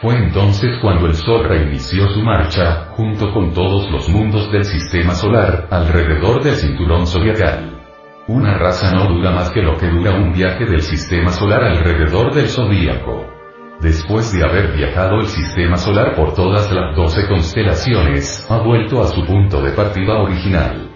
[0.00, 5.14] Fue entonces cuando el Sol reinició su marcha, junto con todos los mundos del sistema
[5.16, 7.82] solar, alrededor del cinturón zodiacal.
[8.28, 12.32] Una raza no dura más que lo que dura un viaje del sistema solar alrededor
[12.32, 13.35] del zodíaco.
[13.80, 19.06] Después de haber viajado el sistema solar por todas las 12 constelaciones, ha vuelto a
[19.08, 20.90] su punto de partida original.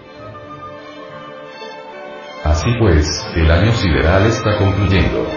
[2.43, 5.27] Así pues, el año sideral está concluyendo.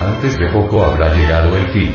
[0.00, 1.92] Antes de poco habrá llegado el fin.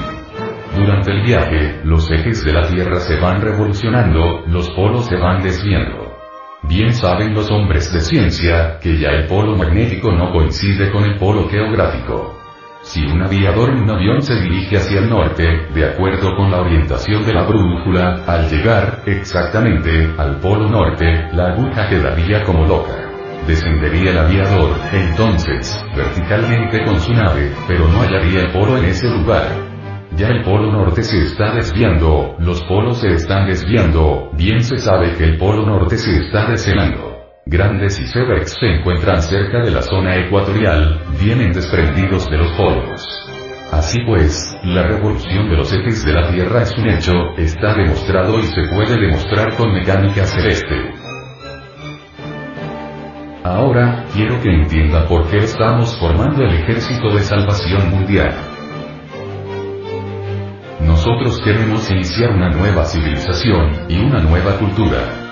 [0.75, 5.41] Durante el viaje, los ejes de la Tierra se van revolucionando, los polos se van
[5.41, 6.15] desviando.
[6.61, 11.17] Bien saben los hombres de ciencia, que ya el polo magnético no coincide con el
[11.17, 12.34] polo geográfico.
[12.85, 16.61] Si un aviador en un avión se dirige hacia el norte, de acuerdo con la
[16.61, 22.93] orientación de la brújula, al llegar, exactamente, al polo norte, la aguja quedaría como loca.
[23.47, 29.09] Descendería el aviador, entonces, verticalmente con su nave, pero no hallaría el polo en ese
[29.09, 29.47] lugar.
[30.15, 35.15] Ya el polo norte se está desviando, los polos se están desviando, bien se sabe
[35.17, 37.14] que el polo norte se está descenando.
[37.47, 43.07] Grandes y Sevex se encuentran cerca de la zona ecuatorial, vienen desprendidos de los polos.
[43.71, 48.39] Así pues, la revolución de los ejes de la Tierra es un hecho, está demostrado
[48.39, 50.75] y se puede demostrar con mecánica celeste.
[53.43, 58.33] Ahora, quiero que entienda por qué estamos formando el ejército de salvación mundial.
[60.81, 65.24] Nosotros queremos iniciar una nueva civilización, y una nueva cultura.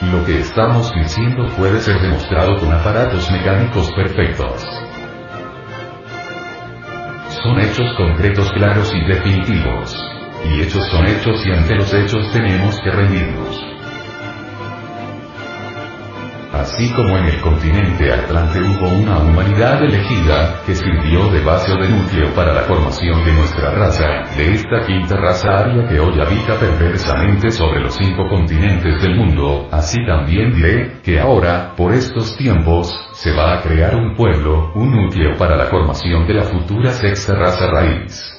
[0.00, 4.64] Lo que estamos diciendo puede ser demostrado con aparatos mecánicos perfectos.
[7.42, 9.96] Son hechos concretos claros y definitivos.
[10.44, 13.67] Y hechos son hechos y ante los hechos tenemos que rendirnos.
[16.52, 21.76] Así como en el continente Atlante hubo una humanidad elegida, que sirvió de base o
[21.76, 26.18] de núcleo para la formación de nuestra raza, de esta quinta raza aria que hoy
[26.18, 32.34] habita perversamente sobre los cinco continentes del mundo, así también diré, que ahora, por estos
[32.38, 36.92] tiempos, se va a crear un pueblo, un núcleo para la formación de la futura
[36.92, 38.37] sexta raza raíz.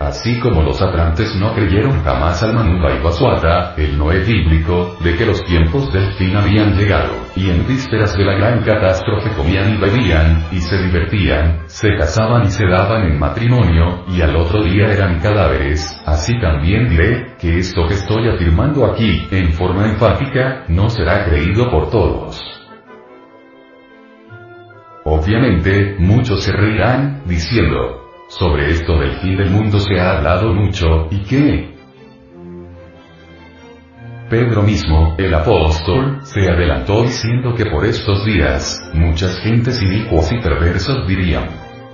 [0.00, 5.14] Así como los atlantes no creyeron jamás al Manuba y Basuata, el Noé bíblico, de
[5.14, 9.74] que los tiempos del fin habían llegado, y en vísperas de la gran catástrofe comían
[9.74, 14.62] y bebían, y se divertían, se casaban y se daban en matrimonio, y al otro
[14.62, 20.64] día eran cadáveres, así también diré, que esto que estoy afirmando aquí, en forma enfática,
[20.68, 22.40] no será creído por todos.
[25.04, 31.08] Obviamente, muchos se reirán, diciendo, sobre esto del fin del mundo se ha hablado mucho,
[31.10, 31.74] ¿y qué?
[34.30, 40.40] Pedro mismo, el apóstol, se adelantó diciendo que por estos días, muchas gentes inicuas y
[40.40, 41.48] perversas dirían,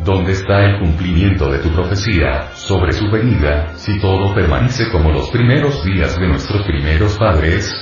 [0.04, 5.30] ¿Dónde está el cumplimiento de tu profecía, sobre su venida, si todo permanece como los
[5.30, 7.72] primeros días de nuestros primeros padres?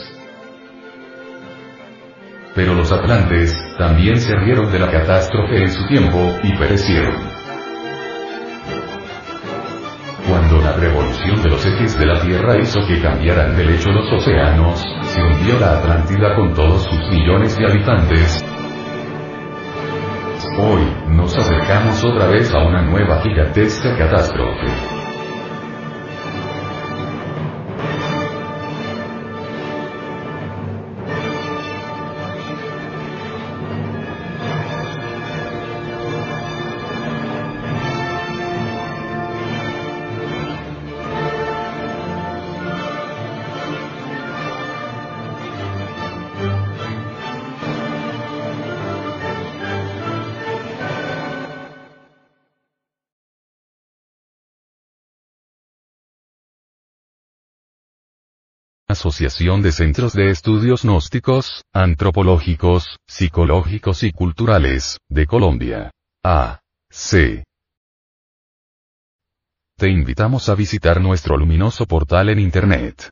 [2.55, 7.34] Pero los atlantes, también se rieron de la catástrofe en su tiempo, y perecieron.
[10.74, 14.82] La revolución de los ejes de la Tierra hizo que cambiaran de lecho los océanos,
[15.02, 18.44] se hundió la Atlántida con todos sus millones de habitantes.
[20.58, 24.93] Hoy, nos acercamos otra vez a una nueva gigantesca catástrofe.
[58.95, 65.90] Asociación de Centros de Estudios Gnósticos, Antropológicos, Psicológicos y Culturales, de Colombia.
[66.24, 66.61] A.
[66.90, 67.45] C.
[69.76, 73.11] Te invitamos a visitar nuestro luminoso portal en Internet.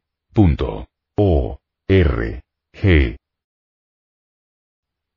[1.19, 1.59] O.
[1.87, 2.43] R.
[2.73, 3.17] G.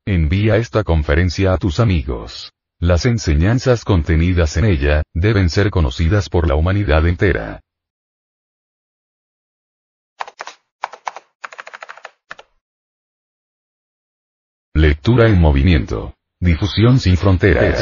[0.06, 2.52] Envía esta conferencia a tus amigos.
[2.78, 7.62] Las enseñanzas contenidas en ella, deben ser conocidas por la humanidad entera.
[14.74, 16.16] Lectura en movimiento.
[16.42, 17.82] Difusión sin fronteras.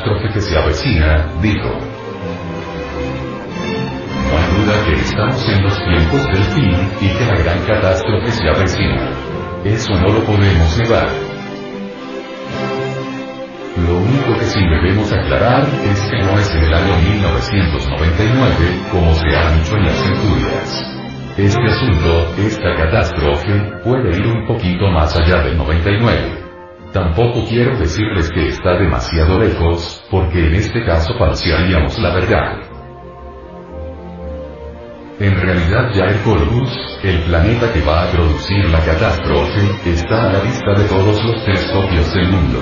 [0.00, 1.68] Catástrofe que se avecina, dijo.
[4.26, 8.30] No hay duda que estamos en los tiempos del fin, y que la gran catástrofe
[8.30, 9.10] se avecina.
[9.64, 11.08] Eso no lo podemos negar.
[13.76, 19.14] Lo único que sí debemos aclarar es que no es en el año 1999, como
[19.14, 20.86] se ha dicho en las centurias.
[21.36, 26.49] Este asunto, esta catástrofe, puede ir un poquito más allá del 99.
[26.92, 32.70] Tampoco quiero decirles que está demasiado lejos, porque en este caso falsearíamos la verdad.
[35.20, 40.32] En realidad ya el Corvus, el planeta que va a producir la catástrofe, está a
[40.32, 42.58] la vista de todos los telescopios del mundo.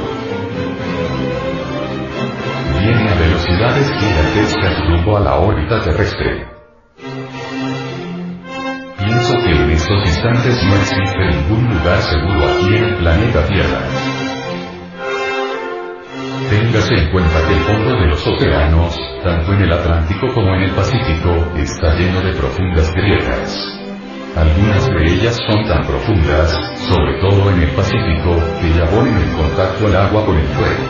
[2.80, 6.48] Viene a velocidades gigantescas rumbo a la órbita terrestre.
[8.98, 14.17] Pienso que en estos instantes no existe ningún lugar seguro aquí en el planeta Tierra.
[16.48, 20.62] Téngase en cuenta que el fondo de los océanos, tanto en el Atlántico como en
[20.62, 23.78] el Pacífico, está lleno de profundas grietas.
[24.34, 29.36] Algunas de ellas son tan profundas, sobre todo en el Pacífico, que ya ponen en
[29.36, 30.84] contacto el agua con el fuego.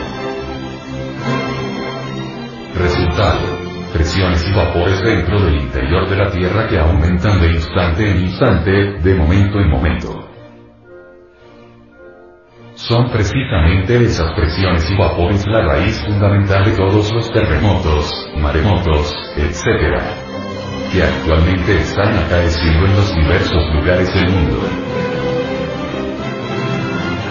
[2.75, 3.59] Resultado.
[3.91, 8.71] Presiones y vapores dentro del interior de la Tierra que aumentan de instante en instante,
[9.01, 10.18] de momento en momento.
[12.87, 20.01] Son precisamente esas presiones y vapores la raíz fundamental de todos los terremotos, maremotos, etc.
[20.89, 24.61] que actualmente están acaeciendo en los diversos lugares del mundo.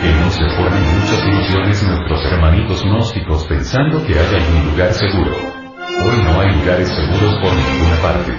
[0.02, 5.34] Que no se formen muchas ilusiones nuestros hermanitos gnósticos pensando que hay algún lugar seguro.
[5.34, 8.32] Hoy no hay lugares seguros por ninguna parte.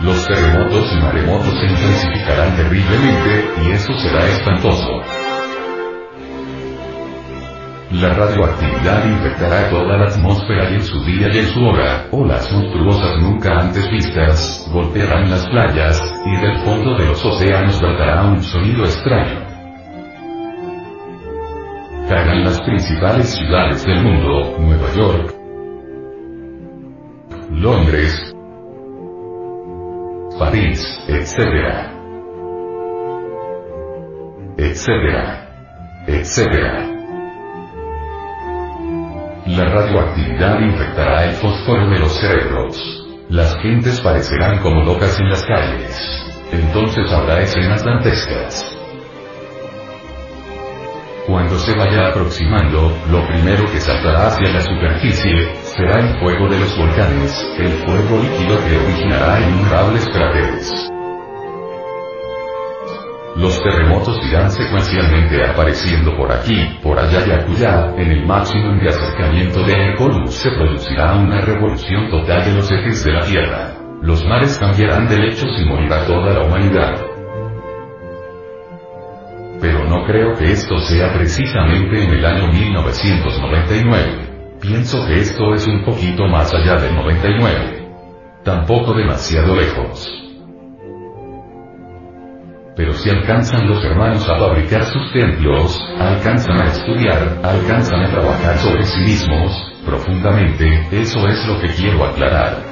[0.00, 5.27] Los terremotos y maremotos se intensificarán terriblemente, y eso será espantoso.
[7.90, 12.52] La radioactividad infectará toda la atmósfera y en su día y en su hora, olas
[12.52, 18.42] monstruosas nunca antes vistas, golpearán las playas, y del fondo de los océanos brotará un
[18.42, 19.40] sonido extraño.
[22.10, 25.34] Caerán las principales ciudades del mundo, Nueva York,
[27.52, 28.34] Londres,
[30.38, 31.88] París, etc.
[34.58, 35.48] etcétera,
[36.06, 36.97] etcétera.
[39.58, 42.76] La radioactividad infectará el fósforo de los cerebros.
[43.28, 46.00] Las gentes parecerán como locas en las calles.
[46.52, 48.78] Entonces habrá escenas dantescas.
[51.26, 56.60] Cuando se vaya aproximando, lo primero que saltará hacia la superficie, será el fuego de
[56.60, 60.97] los volcanes, el fuego líquido que originará innumerables cráteres.
[63.38, 68.88] Los terremotos irán secuencialmente apareciendo por aquí, por allá y acullá, en el máximo de
[68.88, 73.74] acercamiento de Ecolus se producirá una revolución total de los ejes de la Tierra.
[74.02, 77.00] Los mares cambiarán de lechos y morirá toda la humanidad.
[79.60, 84.56] Pero no creo que esto sea precisamente en el año 1999.
[84.60, 87.88] Pienso que esto es un poquito más allá del 99.
[88.42, 90.27] Tampoco demasiado lejos.
[92.78, 98.56] Pero si alcanzan los hermanos a fabricar sus templos, alcanzan a estudiar, alcanzan a trabajar
[98.58, 99.50] sobre sí mismos,
[99.84, 102.62] profundamente, eso es lo que quiero aclarar.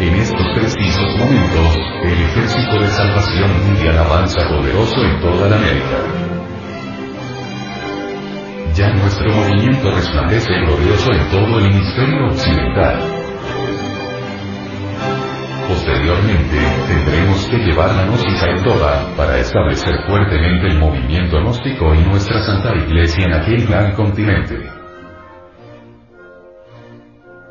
[0.00, 5.98] En estos precisos momentos, el ejército de salvación mundial avanza poderoso en toda la América.
[8.74, 13.19] Ya nuestro movimiento resplandece glorioso en todo el hemisferio occidental.
[15.70, 16.58] Posteriormente,
[16.88, 22.42] tendremos que llevar la gnosis a Eldora, para establecer fuertemente el movimiento gnóstico y nuestra
[22.42, 24.58] Santa Iglesia en aquel gran continente.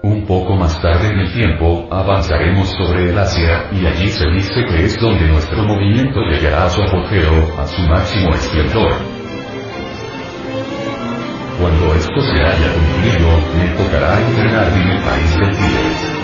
[0.04, 4.66] Un poco más tarde en el tiempo, avanzaremos sobre el Asia, y allí se dice
[4.68, 8.92] que es donde nuestro movimiento llegará a su apogeo, a su máximo esplendor.
[11.58, 16.19] Cuando esto se haya cumplido, me tocará entrenar en el país del Tíbet.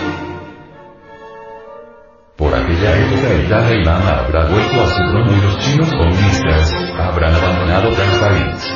[2.37, 6.73] Por aquella época el Dalai Lama habrá vuelto a su trono y los chinos comunistas
[6.99, 8.73] habrán abandonado cada país.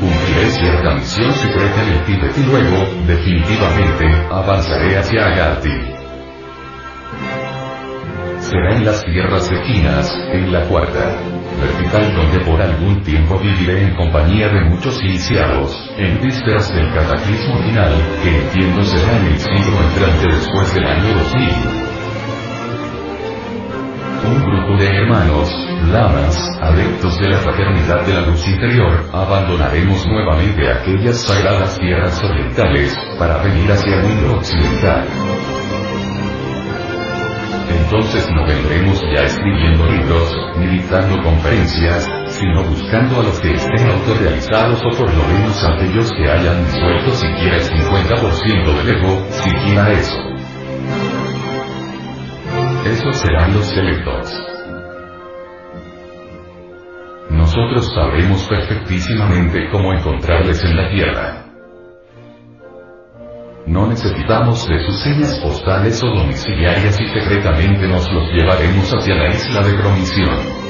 [0.00, 5.96] Cumpliré cierta misión secreta en el Tíbet y luego, definitivamente, avanzaré hacia Agarthy
[8.46, 11.20] será en las tierras lejinas, en la cuarta
[11.60, 17.58] vertical donde por algún tiempo viviré en compañía de muchos iniciados, en vísperas del cataclismo
[17.62, 17.92] final,
[18.22, 21.95] que entiendo será en el siglo entrante después del año 2000.
[24.24, 25.52] Un grupo de hermanos,
[25.90, 32.96] lamas, adeptos de la fraternidad de la luz interior, abandonaremos nuevamente aquellas sagradas tierras orientales,
[33.18, 35.06] para venir hacia el mundo occidental
[37.86, 43.88] entonces no vendremos ya escribiendo libros, ni dictando conferencias, sino buscando a los que estén
[43.88, 49.92] autorrealizados o por lo menos aquellos que hayan disuelto siquiera el 50% del ego, siquiera
[49.92, 50.16] eso.
[52.86, 54.32] Esos serán los selectos.
[57.30, 61.46] Nosotros sabremos perfectísimamente cómo encontrarles en la tierra.
[63.66, 69.30] No necesitamos de sus señas postales o domiciliarias y secretamente nos los llevaremos hacia la
[69.30, 70.66] isla de promisión.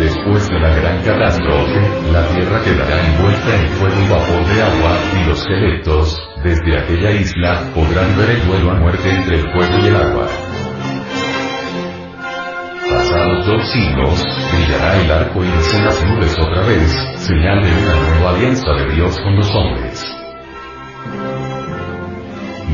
[0.00, 4.49] Después de la gran catástrofe, la Tierra quedará envuelta en fuego y vapor
[5.30, 9.86] los esqueletos, desde aquella isla, podrán ver el duelo a muerte entre el fuego y
[9.86, 10.26] el agua.
[12.90, 18.10] Pasados dos siglos, brillará el arco iris en las nubes otra vez, señal de una
[18.10, 20.04] nueva alianza de Dios con los hombres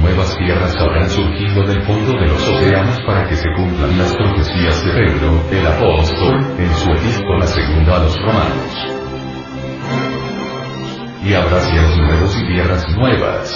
[0.01, 4.85] nuevas tierras habrán surgido del fondo de los océanos para que se cumplan las profecías
[4.85, 8.96] de Pedro, el apóstol, en su epístola segunda a los romanos.
[11.27, 13.55] Y habrá cielos nuevos y tierras nuevas.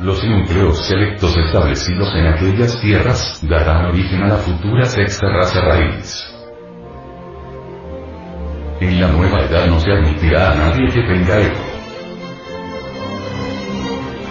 [0.00, 6.24] Los núcleos selectos establecidos en aquellas tierras darán origen a la futura sexta raza raíz.
[8.80, 11.70] En la nueva edad no se admitirá a nadie que tenga ego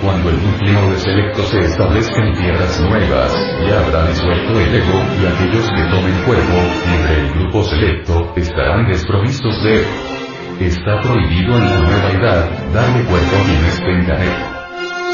[0.02, 3.34] cuando el núcleo de selecto se establezca en tierras nuevas,
[3.68, 6.54] ya habrá disuelto el ego, y aquellos que tomen cuerpo,
[6.96, 10.19] entre el grupo selecto, estarán desprovistos de ego.
[10.60, 14.60] Está prohibido en la nueva edad, darle cuerpo a quienes tengan ego.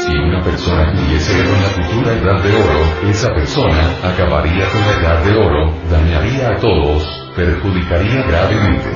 [0.00, 5.00] Si una persona tuviese en la futura edad de oro, esa persona acabaría con la
[5.00, 8.90] edad de oro, dañaría a todos, perjudicaría gravemente.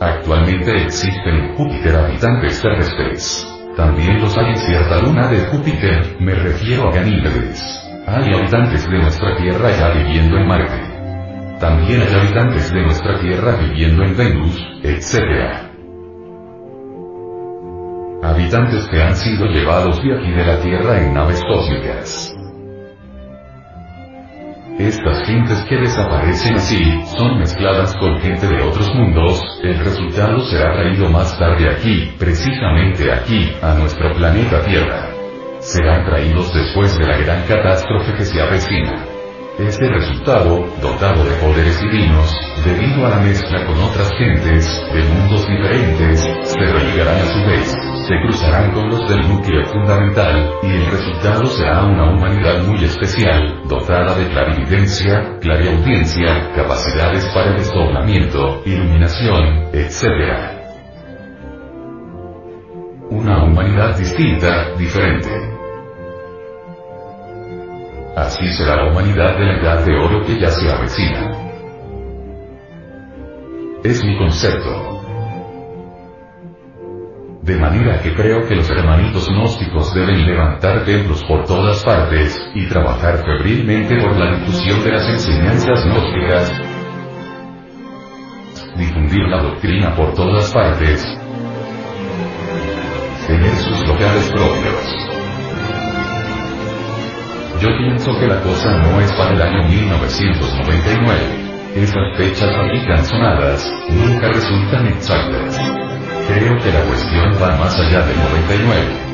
[0.00, 3.46] Actualmente existen en Júpiter habitantes terrestres.
[3.74, 7.90] También los hay en cierta luna de Júpiter, me refiero a Ganímedes.
[8.06, 10.87] Hay habitantes de nuestra Tierra ya viviendo en Marte.
[11.60, 15.68] También hay habitantes de nuestra Tierra viviendo en Venus, etc.
[18.22, 22.32] Habitantes que han sido llevados de aquí de la Tierra en naves cósmicas.
[24.78, 26.78] Estas gentes que desaparecen así,
[27.18, 33.12] son mezcladas con gente de otros mundos, el resultado será traído más tarde aquí, precisamente
[33.12, 35.10] aquí, a nuestro planeta Tierra.
[35.58, 39.07] Serán traídos después de la gran catástrofe que se avecina.
[39.58, 42.32] Este resultado, dotado de poderes divinos,
[42.64, 47.76] debido a la mezcla con otras gentes, de mundos diferentes, se religarán a su vez,
[48.06, 53.62] se cruzarán con los del núcleo fundamental, y el resultado será una humanidad muy especial,
[53.68, 60.54] dotada de clarividencia, clariaudiencia, capacidades para el desdoblamiento, iluminación, etc.
[63.10, 65.57] Una humanidad distinta, diferente.
[68.16, 71.36] Así será la humanidad de la edad de oro que ya se avecina.
[73.84, 74.98] Es mi concepto.
[77.42, 82.68] De manera que creo que los hermanitos gnósticos deben levantar templos por todas partes, y
[82.68, 86.52] trabajar febrilmente por la difusión de las enseñanzas gnósticas,
[88.76, 91.02] difundir la doctrina por todas partes,
[93.26, 95.07] tener sus locales propios.
[97.60, 101.48] Yo pienso que la cosa no es para el año 1999.
[101.74, 105.58] Esas fechas allí canzonadas, nunca resultan exactas.
[106.28, 109.08] Creo que la cuestión va más allá del 99.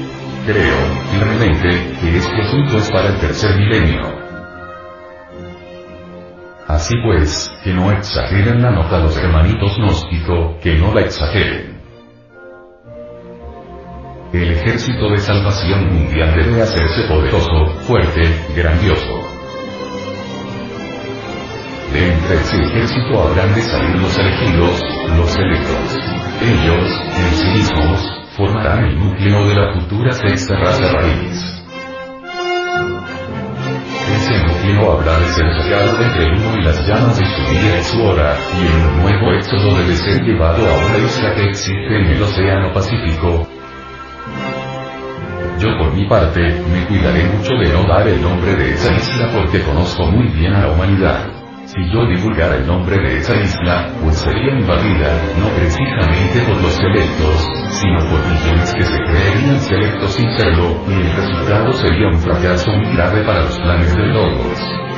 [0.45, 0.77] Creo,
[1.11, 1.71] firmemente,
[2.03, 4.03] que este asunto es para el tercer milenio.
[6.69, 11.74] Así pues, que no exageren la nota los hermanitos gnóstico, que no la exageren.
[14.35, 18.20] El ejército de salvación mundial debe hacerse poderoso, fuerte,
[18.57, 19.20] grandioso.
[21.93, 24.80] De entre ese ejército habrán de salir los elegidos,
[25.16, 25.99] los electos.
[26.43, 28.01] Ellos, en sí mismos,
[28.37, 31.62] formarán el núcleo de la futura sexta raza raíz.
[34.16, 37.53] Ese cielo habrá de ser sacado de entre el humo y las llamas de su
[37.53, 41.37] día y su hora, y en un nuevo éxodo debe ser llevado a una isla
[41.37, 43.47] que existe en el Océano Pacífico,
[45.59, 49.31] yo por mi parte, me cuidaré mucho de no dar el nombre de esa isla
[49.33, 51.31] porque conozco muy bien a la humanidad.
[51.67, 56.73] Si yo divulgara el nombre de esa isla, pues sería invadida, no precisamente por los
[56.75, 62.19] selectos, sino por millones que se creerían selectos sin serlo, y el resultado sería un
[62.19, 64.94] fracaso muy grave para los planes de todos.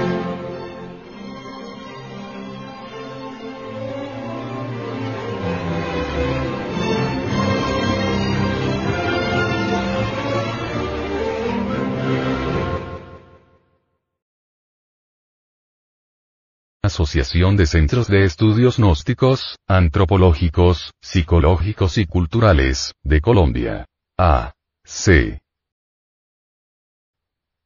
[16.87, 23.84] Asociación de Centros de Estudios Gnósticos, Antropológicos, Psicológicos y Culturales, de Colombia.
[24.18, 24.55] A.
[24.84, 25.43] C.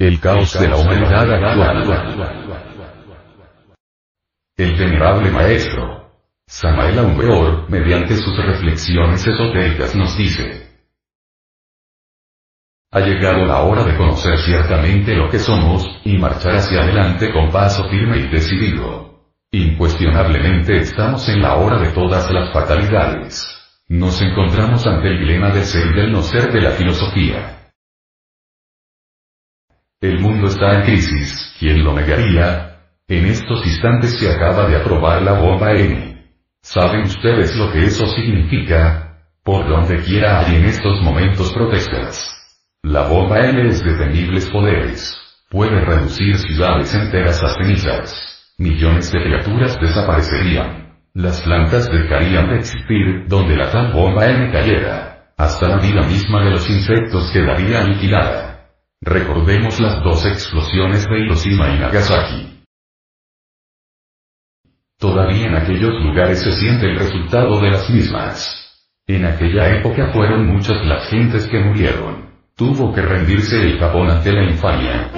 [0.00, 2.94] El caos de la humanidad actual.
[4.56, 6.12] El venerable maestro,
[6.46, 10.68] Samael Aumbeor, mediante sus reflexiones esotéricas nos dice,
[12.92, 17.50] ha llegado la hora de conocer ciertamente lo que somos, y marchar hacia adelante con
[17.50, 19.34] paso firme y decidido.
[19.50, 23.44] Incuestionablemente estamos en la hora de todas las fatalidades.
[23.88, 27.57] Nos encontramos ante el dilema del ser y del no ser de la filosofía.
[30.00, 32.82] El mundo está en crisis, ¿quién lo negaría?
[33.08, 36.24] En estos instantes se acaba de aprobar la bomba N.
[36.62, 39.18] ¿Saben ustedes lo que eso significa?
[39.42, 42.32] Por donde quiera hay en estos momentos protestas.
[42.84, 45.18] La bomba N es de temibles poderes.
[45.50, 48.54] Puede reducir ciudades enteras a cenizas.
[48.56, 50.96] Millones de criaturas desaparecerían.
[51.12, 55.32] Las plantas dejarían de existir donde la tal bomba N cayera.
[55.36, 58.57] Hasta la vida misma de los insectos quedaría aniquilada.
[59.00, 62.62] Recordemos las dos explosiones de Hiroshima y Nagasaki.
[64.98, 68.82] Todavía en aquellos lugares se siente el resultado de las mismas.
[69.06, 72.28] En aquella época fueron muchas las gentes que murieron.
[72.56, 75.12] Tuvo que rendirse el Japón ante la infamia.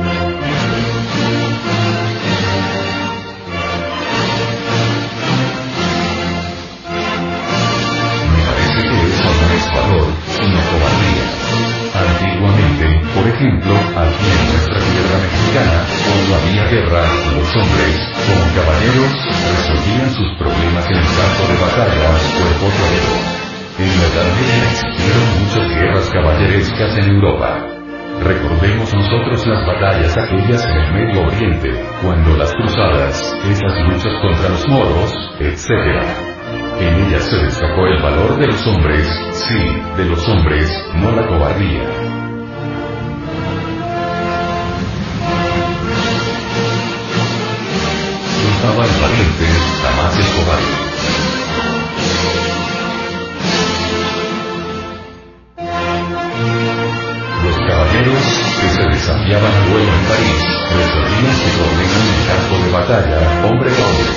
[13.41, 17.97] Ejemplo, aquí en nuestra tierra mexicana, cuando había guerra, los hombres,
[18.28, 19.12] como caballeros,
[19.49, 23.14] resolvían sus problemas en el campo de batalla, cuerpo a cuerpo.
[23.80, 27.66] En la Media existieron muchas guerras caballerescas en Europa.
[28.20, 31.70] Recordemos nosotros las batallas aquellas en el Medio Oriente,
[32.03, 35.70] cuando las cruzadas, esas luchas contra los moros, etc.
[36.78, 39.64] En ella se destacó el valor de los hombres, sí,
[39.97, 42.30] de los hombres, no la cobardía.
[49.41, 50.80] El valiente, jamás el cobarde.
[50.84, 50.89] Los
[59.01, 60.40] desafiaban duelo en París,
[60.76, 64.12] resolvían que ordenan el campo de batalla, hombre hombre.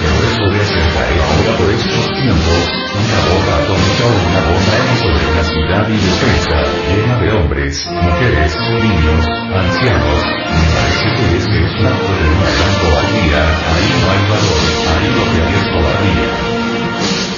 [0.00, 2.62] Pero eso de hacer caer ahora por estos tiempos,
[2.96, 6.56] una bomba atómica o una bomba en sobre una ciudad indefensa,
[6.88, 12.26] llena de hombres, mujeres, niños, ancianos, me parece que es que es un acto de
[12.32, 14.60] una gran cobardía, ahí no hay valor,
[14.96, 17.35] ahí lo que hay es.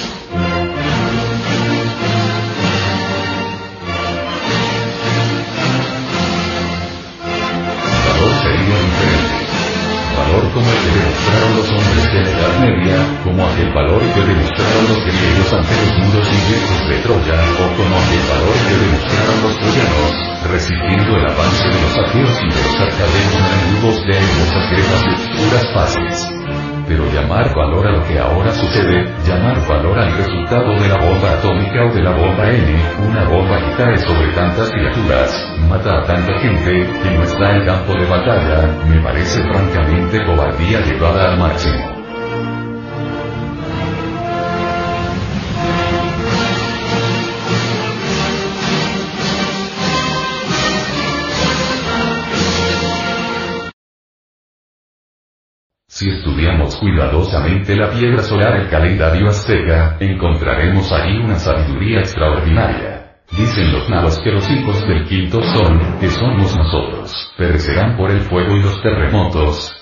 [10.53, 14.83] Como el que demostraron los hombres de la Edad Media, como aquel valor que demostraron
[14.89, 19.53] los griegos ante los muros ingleses de Troya, o como aquel valor que demostraron los
[19.59, 20.11] troyanos,
[20.49, 25.11] resistiendo el avance de los aqueos y de los arcadeos enemigos de hermosas guerras de
[25.13, 30.89] oscuras fases pero llamar valor a lo que ahora sucede, llamar valor al resultado de
[30.89, 35.57] la bomba atómica o de la bomba N, una bomba que cae sobre tantas criaturas,
[35.69, 40.81] mata a tanta gente, que no está en campo de batalla, me parece francamente cobardía
[40.81, 41.98] llevada al máximo.
[55.99, 63.17] Si estudiamos cuidadosamente la piedra solar el calendario azteca, encontraremos allí una sabiduría extraordinaria.
[63.29, 68.21] Dicen los nahuas que los hijos del quinto sol, que somos nosotros, perecerán por el
[68.21, 69.75] fuego y los terremotos.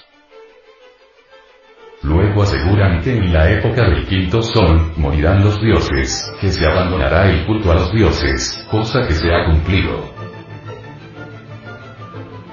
[2.01, 7.29] Luego aseguran que en la época del quinto sol, morirán los dioses, que se abandonará
[7.29, 10.16] el culto a los dioses, cosa que se ha cumplido.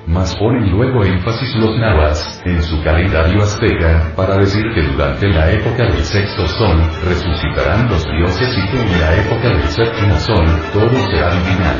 [0.06, 5.50] Mas ponen luego énfasis los nahuas, en su calendario azteca, para decir que durante la
[5.50, 6.76] época del sexto sol,
[7.08, 11.76] resucitarán los dioses y que en la época del séptimo sol, todo será divinal.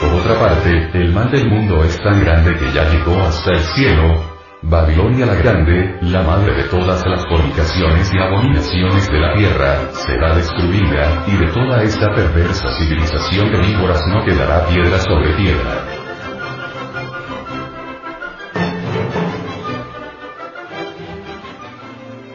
[0.00, 3.60] Por otra parte, el mal del mundo es tan grande que ya llegó hasta el
[3.60, 4.35] cielo,
[4.68, 10.34] Babilonia la Grande, la madre de todas las fornicaciones y abominaciones de la tierra, será
[10.34, 15.84] destruida, y de toda esta perversa civilización de víboras no quedará piedra sobre piedra.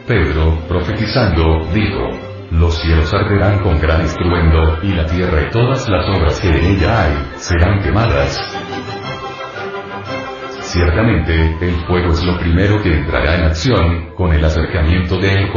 [0.06, 2.08] Pedro, profetizando, dijo,
[2.50, 6.64] los cielos arderán con gran estruendo, y la tierra y todas las obras que en
[6.64, 8.40] ella hay, serán quemadas,
[10.72, 15.50] Ciertamente, el fuego es lo primero que entrará en acción, con el acercamiento de El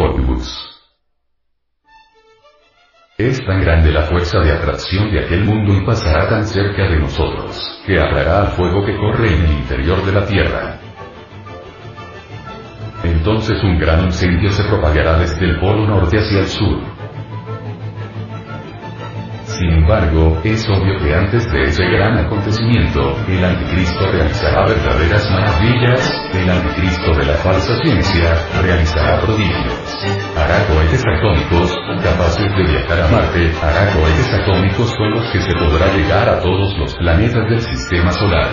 [3.18, 7.00] Es tan grande la fuerza de atracción de aquel mundo y pasará tan cerca de
[7.00, 10.80] nosotros, que hablará al fuego que corre en el interior de la tierra.
[13.06, 16.95] Entonces un gran incendio se propagará desde el polo norte hacia el sur
[19.58, 26.14] sin embargo, es obvio que antes de ese gran acontecimiento, el anticristo realizará verdaderas maravillas,
[26.34, 29.98] el anticristo de la falsa ciencia, realizará prodigios.
[30.36, 31.74] Hará cohetes atómicos,
[32.04, 36.42] capaces de viajar a Marte, hará cohetes atómicos con los que se podrá llegar a
[36.42, 38.50] todos los planetas del sistema solar.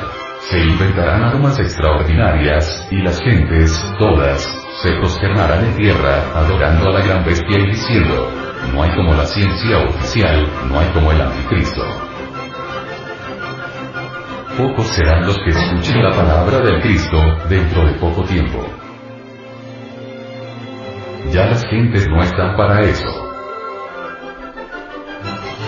[0.51, 7.05] Se inventarán armas extraordinarias, y las gentes, todas, se prosternarán en tierra, adorando a la
[7.05, 8.31] gran bestia y diciendo,
[8.73, 11.83] no hay como la ciencia oficial, no hay como el anticristo.
[14.57, 17.17] Pocos serán los que escuchen la palabra del Cristo,
[17.49, 18.65] dentro de poco tiempo.
[21.31, 23.09] Ya las gentes no están para eso.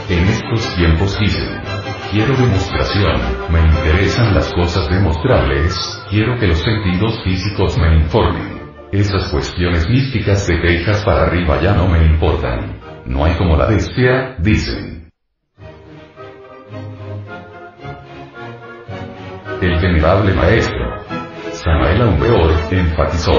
[0.09, 1.63] En estos tiempos dicen,
[2.11, 3.21] quiero demostración,
[3.51, 5.75] me interesan las cosas demostrables,
[6.11, 8.64] quiero que los sentidos físicos me informen.
[8.95, 12.79] Esas cuestiones místicas de quejas para arriba ya no me importan.
[13.05, 15.11] No hay como la bestia, dicen.
[19.61, 21.03] El venerable maestro.
[21.51, 23.33] Samael Aumbeor, enfatizó.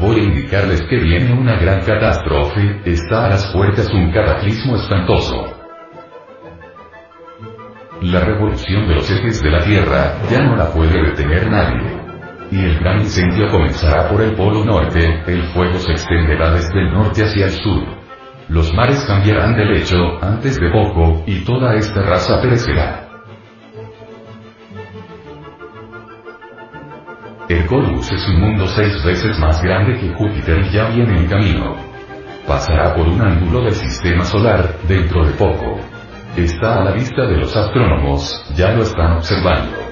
[0.00, 5.58] Voy a indicarles que viene una gran catástrofe, está a las puertas un cataclismo espantoso.
[8.00, 12.01] La revolución de los ejes de la Tierra, ya no la puede detener nadie
[12.52, 16.92] y el gran incendio comenzará por el polo norte, el fuego se extenderá desde el
[16.92, 17.82] norte hacia el sur.
[18.48, 23.08] Los mares cambiarán de lecho, antes de poco, y toda esta raza perecerá.
[27.48, 31.76] Hercolus es un mundo seis veces más grande que Júpiter y ya viene en camino.
[32.46, 35.80] Pasará por un ángulo del sistema solar, dentro de poco.
[36.36, 39.91] Está a la vista de los astrónomos, ya lo están observando.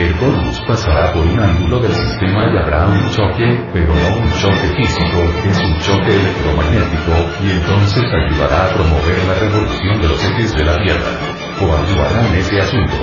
[0.00, 4.72] Hercolus pasará por un ángulo del sistema y habrá un choque, pero no un choque
[4.74, 7.12] físico, es un choque electromagnético,
[7.44, 11.12] y entonces ayudará a promover la revolución de los ejes de la Tierra.
[11.60, 12.94] O ayudará en ese asunto.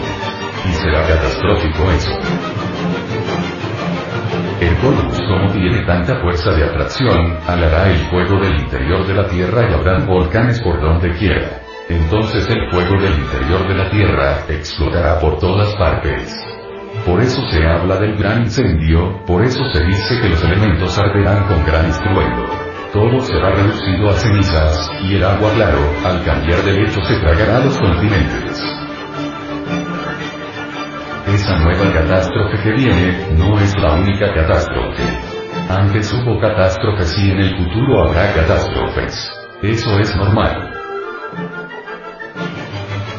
[0.67, 2.11] Y será catastrófico eso.
[4.59, 9.27] El Corvus como tiene tanta fuerza de atracción, alará el fuego del interior de la
[9.27, 11.61] Tierra y habrá volcanes por donde quiera.
[11.89, 16.56] Entonces el fuego del interior de la Tierra explotará por todas partes.
[17.07, 21.47] Por eso se habla del gran incendio, por eso se dice que los elementos arderán
[21.47, 22.45] con gran estruendo.
[22.91, 27.63] Todo será reducido a cenizas, y el agua claro, al cambiar de lecho se tragará
[27.63, 28.61] los continentes.
[31.27, 35.03] Esa nueva catástrofe que viene, no es la única catástrofe.
[35.69, 39.31] Antes hubo catástrofes y en el futuro habrá catástrofes.
[39.61, 40.76] Eso es normal.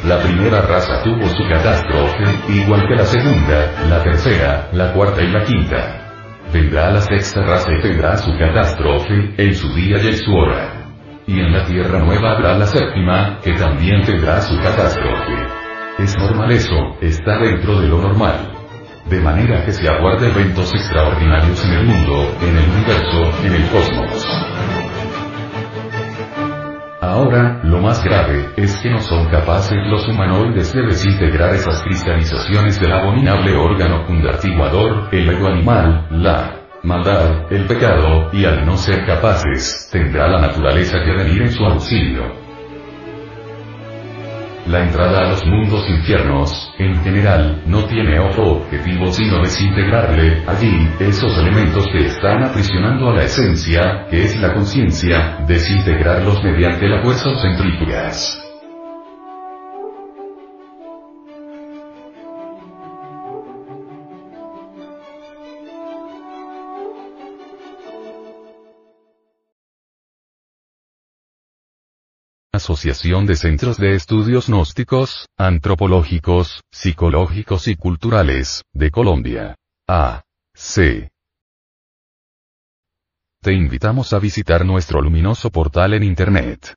[0.04, 5.28] La primera raza tuvo su catástrofe, igual que la segunda, la tercera, la cuarta y
[5.28, 6.12] la quinta.
[6.52, 10.86] Vendrá la sexta raza y tendrá su catástrofe, en su día y en su hora.
[11.26, 15.34] Y en la tierra nueva habrá la séptima, que también tendrá su catástrofe.
[15.98, 18.52] Es normal eso, está dentro de lo normal.
[19.10, 23.68] De manera que se aguarde eventos extraordinarios en el mundo, en el universo, en el
[23.68, 24.77] cosmos.
[27.00, 32.80] Ahora, lo más grave, es que no son capaces los humanoides de desintegrar esas cristalizaciones
[32.80, 39.06] del abominable órgano fundartiguador, el ego animal, la maldad, el pecado, y al no ser
[39.06, 42.47] capaces, tendrá la naturaleza que venir en su auxilio.
[44.68, 50.90] La entrada a los mundos infiernos, en general, no tiene otro objetivo sino desintegrarle, allí,
[51.00, 57.02] esos elementos que están aprisionando a la esencia, que es la conciencia, desintegrarlos mediante las
[57.02, 58.47] fuerzas centrífugas.
[72.68, 79.56] Asociación de Centros de Estudios Gnósticos, Antropológicos, Psicológicos y Culturales, de Colombia.
[79.88, 80.22] A.
[80.52, 81.10] C.
[83.40, 86.74] Te invitamos a visitar nuestro luminoso portal en Internet.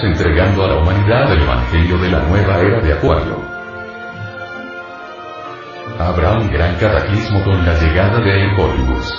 [0.00, 3.42] Entregando a la humanidad el Evangelio de la nueva era de Acuario.
[5.98, 9.12] Habrá un gran cataclismo con la llegada de Encolimus.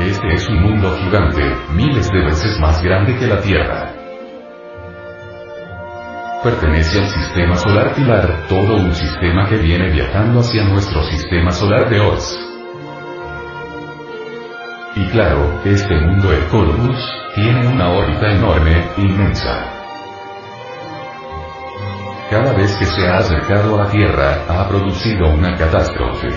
[0.00, 1.42] Este es un mundo gigante,
[1.72, 3.92] miles de veces más grande que la Tierra.
[6.42, 11.88] Pertenece al sistema solar Pilar, todo un sistema que viene viajando hacia nuestro sistema solar
[11.88, 12.36] de Oz.
[14.96, 16.44] Y claro, este mundo el
[17.42, 19.72] tiene una órbita enorme, inmensa.
[22.30, 26.28] Cada vez que se ha acercado a la Tierra, ha producido una catástrofe.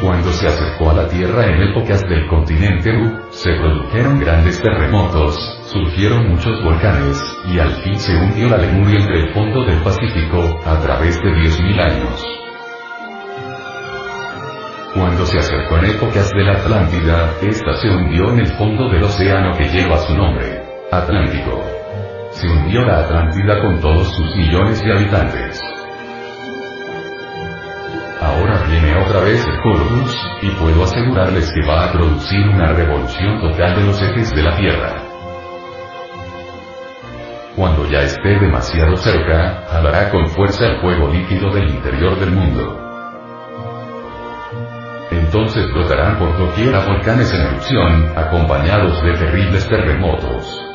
[0.00, 5.36] Cuando se acercó a la Tierra en épocas del continente U, se produjeron grandes terremotos,
[5.66, 10.58] surgieron muchos volcanes, y al fin se hundió la Lemuria entre el fondo del Pacífico,
[10.64, 12.39] a través de 10.000 años.
[15.30, 19.56] Se acercó en épocas de la Atlántida, esta se hundió en el fondo del océano
[19.56, 21.62] que lleva su nombre, Atlántico.
[22.32, 25.62] Se hundió la Atlántida con todos sus millones de habitantes.
[28.20, 33.40] Ahora viene otra vez el Corvus, y puedo asegurarles que va a producir una revolución
[33.40, 35.02] total de los ejes de la Tierra.
[37.54, 42.89] Cuando ya esté demasiado cerca, jalará con fuerza el fuego líquido del interior del mundo.
[45.10, 50.66] Entonces brotarán por doquiera volcanes en erupción, acompañados de terribles terremotos.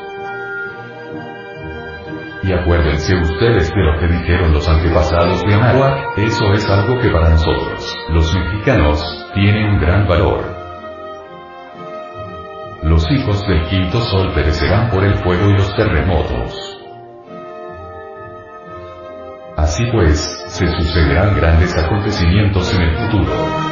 [2.42, 7.10] Y acuérdense ustedes de lo que dijeron los antepasados de Anáhuac, eso es algo que
[7.10, 9.02] para nosotros, los mexicanos,
[9.34, 10.44] tiene un gran valor.
[12.82, 16.76] Los hijos del quinto sol perecerán por el fuego y los terremotos.
[19.56, 23.65] Así pues, se sucederán grandes acontecimientos en el futuro.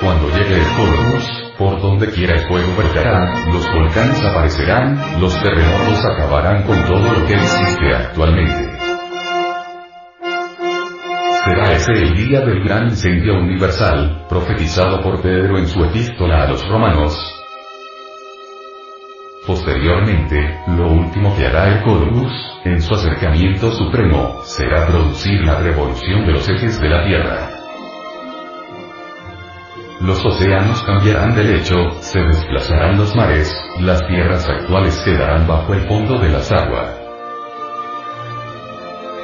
[0.00, 6.02] Cuando llegue el Corvus, por donde quiera el fuego verterá, los volcanes aparecerán, los terremotos
[6.06, 8.78] acabarán con todo lo que existe actualmente.
[11.44, 16.48] Será ese el día del gran incendio universal, profetizado por Pedro en su epístola a
[16.48, 17.18] los romanos.
[19.46, 22.32] Posteriormente, lo último que hará el Corvus,
[22.64, 27.59] en su acercamiento supremo, será producir la revolución de los ejes de la Tierra.
[30.00, 35.80] Los océanos cambiarán de lecho, se desplazarán los mares, las tierras actuales quedarán bajo el
[35.82, 36.98] fondo de las aguas.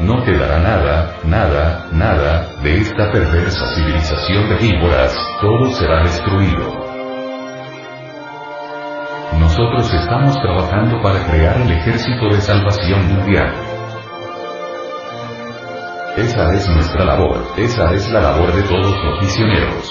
[0.01, 6.87] No quedará nada, nada, nada, de esta perversa civilización de víboras, todo será destruido.
[9.41, 13.55] Nosotros estamos trabajando para crear el ejército de salvación mundial.
[16.19, 19.91] Esa es nuestra labor, esa es la labor de todos los misioneros.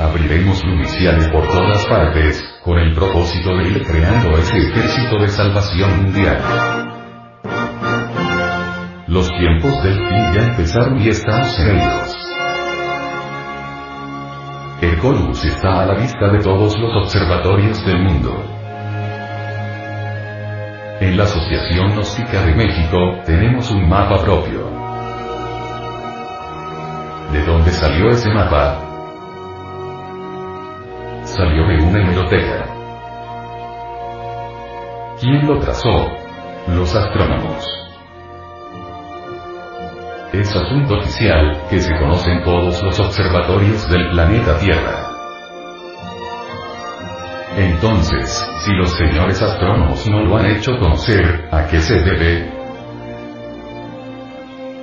[0.00, 6.04] Abriremos luniciales por todas partes, con el propósito de ir creando ese ejército de salvación
[6.04, 6.38] mundial.
[9.08, 12.16] Los tiempos del fin ya empezaron y estamos en ellos.
[14.80, 18.42] El Colus está a la vista de todos los observatorios del mundo.
[21.00, 22.96] En la Asociación Gnóstica de México,
[23.26, 24.66] tenemos un mapa propio.
[27.32, 28.89] ¿De dónde salió ese mapa?
[31.40, 32.66] Salió de una hemeroteca.
[35.18, 36.06] ¿Quién lo trazó?
[36.68, 37.66] Los astrónomos.
[40.34, 45.08] Es asunto oficial, que se conocen todos los observatorios del planeta Tierra.
[47.56, 52.52] Entonces, si los señores astrónomos no lo han hecho conocer, ¿a qué se debe?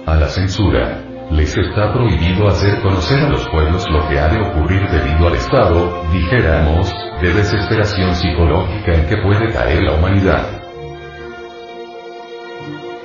[0.07, 1.06] A la censura.
[1.29, 5.35] Les está prohibido hacer conocer a los pueblos lo que ha de ocurrir debido al
[5.35, 10.45] estado, dijéramos, de desesperación psicológica en que puede caer la humanidad.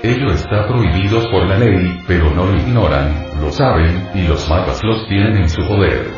[0.04, 4.80] Ello está prohibido por la ley, pero no lo ignoran, lo saben, y los mapas
[4.84, 6.08] los tienen en su poder.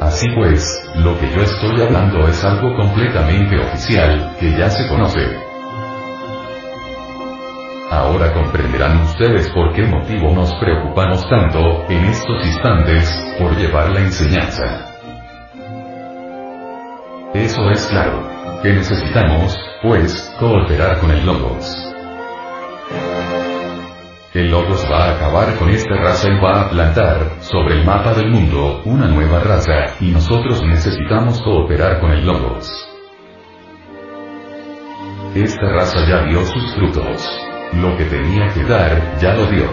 [0.00, 0.66] Así pues,
[0.96, 5.45] lo que yo estoy hablando es algo completamente oficial, que ya se conoce.
[7.90, 14.00] Ahora comprenderán ustedes por qué motivo nos preocupamos tanto, en estos instantes, por llevar la
[14.00, 14.92] enseñanza.
[17.32, 18.28] Eso es claro.
[18.62, 21.94] Que necesitamos, pues, cooperar con el Logos.
[24.34, 28.14] El Logos va a acabar con esta raza y va a plantar, sobre el mapa
[28.14, 32.68] del mundo, una nueva raza, y nosotros necesitamos cooperar con el Logos.
[35.36, 37.45] Esta raza ya dio sus frutos.
[37.74, 39.68] Lo que tenía que dar, ya lo dio.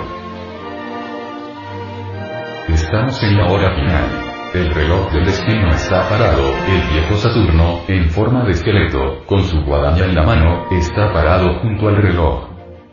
[2.68, 4.34] Estamos en la hora final.
[4.53, 9.61] El reloj del destino está parado, el viejo Saturno, en forma de esqueleto, con su
[9.61, 12.49] guadaña en la mano, está parado junto al reloj.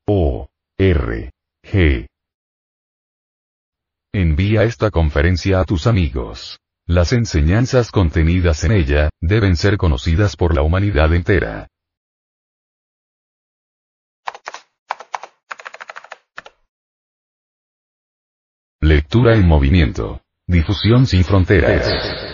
[0.07, 0.47] O.
[0.77, 1.31] R.
[1.65, 2.07] G.
[4.13, 6.57] Envía esta conferencia a tus amigos.
[6.85, 11.67] Las enseñanzas contenidas en ella, deben ser conocidas por la humanidad entera.
[18.79, 20.21] Lectura en movimiento.
[20.47, 22.26] Difusión sin fronteras.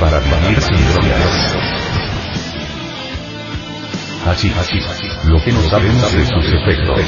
[0.00, 1.56] Para vivir sin drogas.
[4.26, 4.78] Así, así,
[5.28, 7.00] lo que no sabemos de sus efectos.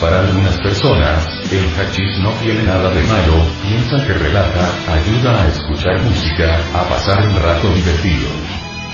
[0.00, 5.48] Para algunas personas, el hachís no tiene nada de malo, piensan que relaja, ayuda a
[5.48, 8.28] escuchar música, a pasar un rato divertido.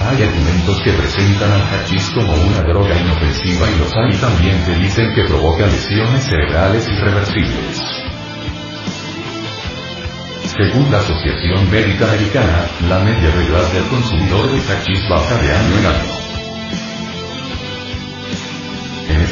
[0.00, 4.74] Hay argumentos que presentan al hachís como una droga inofensiva y los hay también que
[4.74, 8.07] dicen que provoca lesiones cerebrales irreversibles.
[10.58, 15.52] Según la Asociación Médica Americana, la media de edad del consumidor de hachís baja de
[15.52, 16.28] año en año.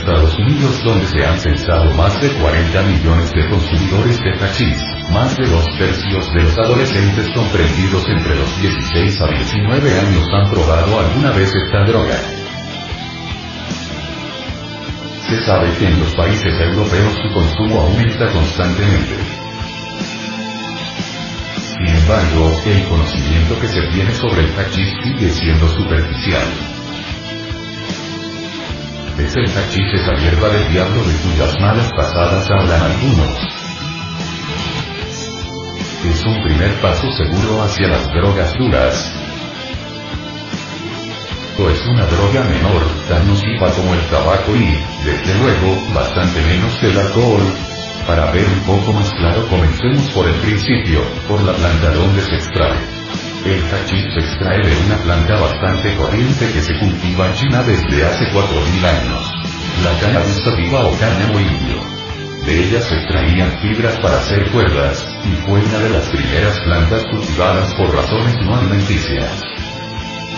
[0.06, 4.80] Estados Unidos donde se han censado más de 40 millones de consumidores de hachís,
[5.10, 10.48] más de dos tercios de los adolescentes comprendidos entre los 16 a 19 años han
[10.48, 12.18] probado alguna vez esta droga.
[15.28, 19.45] Se sabe que en los países europeos su consumo aumenta constantemente.
[21.76, 26.48] Sin embargo, el conocimiento que se tiene sobre el hachís sigue siendo superficial.
[29.18, 33.38] Es el hachís esa hierba del diablo de cuyas malas pasadas hablan algunos.
[36.10, 39.12] Es un primer paso seguro hacia las drogas duras.
[41.58, 46.74] O es una droga menor, tan nociva como el tabaco y, desde luego, bastante menos
[46.78, 47.75] que el alcohol.
[48.06, 52.36] Para ver un poco más claro comencemos por el principio, por la planta donde se
[52.36, 52.78] extrae.
[53.44, 58.06] El hachís se extrae de una planta bastante corriente que se cultiva en China desde
[58.06, 59.32] hace 4.000 años.
[59.82, 61.82] La cannabis sativa o cáñamo indio.
[62.46, 67.04] De ella se extraían fibras para hacer cuerdas, y fue una de las primeras plantas
[67.10, 69.65] cultivadas por razones no alimenticias.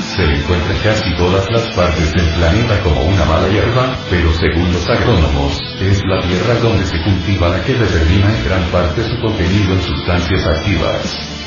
[0.01, 4.89] Se encuentra casi todas las partes del planeta como una mala hierba, pero según los
[4.89, 9.75] agrónomos, es la tierra donde se cultiva la que determina en gran parte su contenido
[9.75, 11.39] en sustancias activas.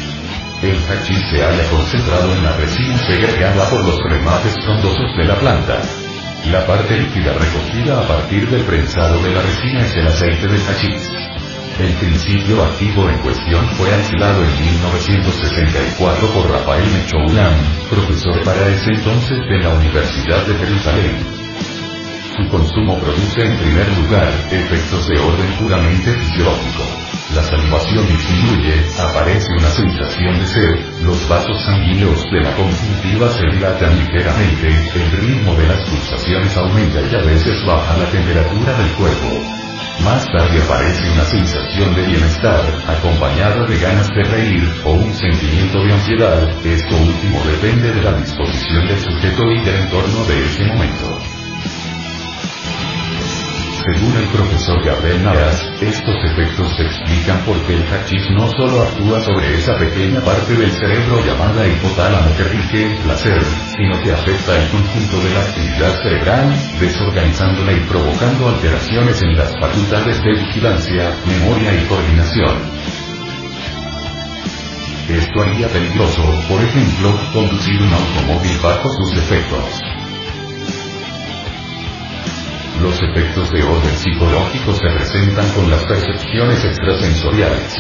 [0.61, 5.35] El hachís se halla concentrado en la resina segregada por los remates frondosos de la
[5.35, 5.81] planta.
[6.51, 10.57] La parte líquida recogida a partir del prensado de la resina es el aceite de
[10.57, 11.20] hachís.
[11.79, 17.53] El principio activo en cuestión fue aislado en 1964 por Rafael Mechoulam,
[17.89, 21.41] profesor para ese entonces de la Universidad de Jerusalén.
[22.35, 26.83] Su consumo produce en primer lugar efectos de orden puramente fisiológico.
[27.35, 33.45] La salivación disminuye, aparece una sensación de sed, los vasos sanguíneos de la conjuntiva se
[33.47, 38.91] dilatan ligeramente, el ritmo de las pulsaciones aumenta y a veces baja la temperatura del
[38.91, 39.60] cuerpo.
[40.03, 45.77] Más tarde aparece una sensación de bienestar, acompañada de ganas de reír, o un sentimiento
[45.83, 50.65] de ansiedad, esto último depende de la disposición del sujeto y del entorno de ese
[50.65, 51.40] momento.
[53.83, 59.19] Según el profesor Gabriel Navas, estos efectos se explican porque el hachís no solo actúa
[59.21, 63.41] sobre esa pequeña parte del cerebro llamada hipotálamo que rige el placer,
[63.75, 69.51] sino que afecta el conjunto de la actividad cerebral, desorganizándola y provocando alteraciones en las
[69.59, 72.61] facultades de vigilancia, memoria y coordinación.
[75.09, 79.90] Esto haría peligroso, por ejemplo, conducir un automóvil bajo sus efectos.
[82.81, 87.75] Los efectos de orden psicológico se presentan con las percepciones extrasensoriales.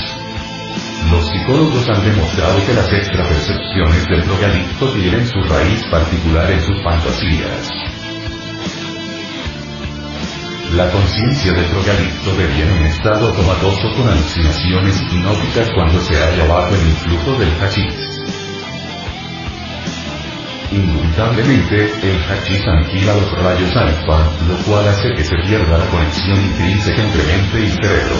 [1.09, 6.83] Los psicólogos han demostrado que las extrapercepciones del drogadicto tienen su raíz particular en sus
[6.83, 7.71] fantasías.
[10.75, 16.75] La conciencia del drogadicto deviene un estado comatoso con alucinaciones hipnóticas cuando se halla bajo
[16.75, 18.10] el influjo del hachís.
[20.71, 26.39] Indudablemente, el hachís aniquila los rayos alfa, lo cual hace que se pierda la conexión
[26.39, 28.15] intrínseca entre mente y cerebro.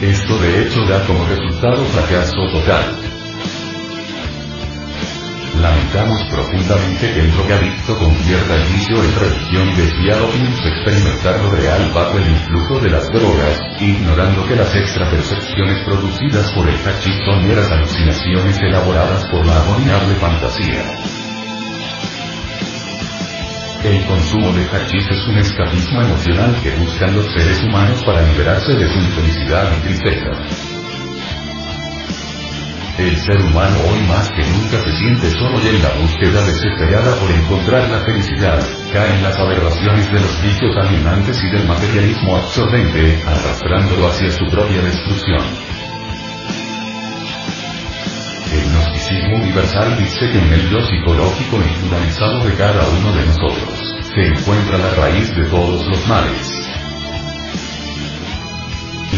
[0.00, 3.09] Esto de hecho da como resultado fracaso total.
[5.60, 11.92] Lamentamos profundamente que el drogadicto convierta el vicio en religión desviado piensa experimentar lo real
[11.94, 17.46] bajo el influjo de las drogas, ignorando que las extrapercepciones producidas por el hachís son
[17.46, 20.82] meras alucinaciones elaboradas por la abominable fantasía.
[23.84, 28.72] El consumo de hachís es un escapismo emocional que buscan los seres humanos para liberarse
[28.72, 30.69] de su infelicidad y tristeza.
[33.00, 37.16] El ser humano hoy más que nunca se siente solo y en la búsqueda desesperada
[37.16, 38.60] por encontrar la felicidad,
[38.92, 44.44] cae en las aberraciones de los vicios alienantes y del materialismo absorbente, arrastrándolo hacia su
[44.50, 45.40] propia destrucción.
[48.52, 53.80] El gnosticismo universal dice que en el yo psicológico naturalizado de cada uno de nosotros,
[54.14, 56.69] se encuentra la raíz de todos los males.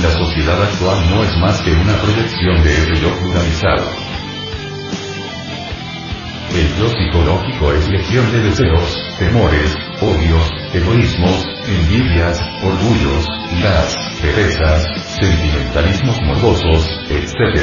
[0.01, 3.13] La sociedad actual no es más que una proyección de ese yo.
[6.55, 13.27] El yo psicológico es legión de deseos, temores, odios, egoísmos, envidias, orgullos,
[13.59, 14.87] iras, perezas,
[15.21, 17.61] sentimentalismos morbosos, etc.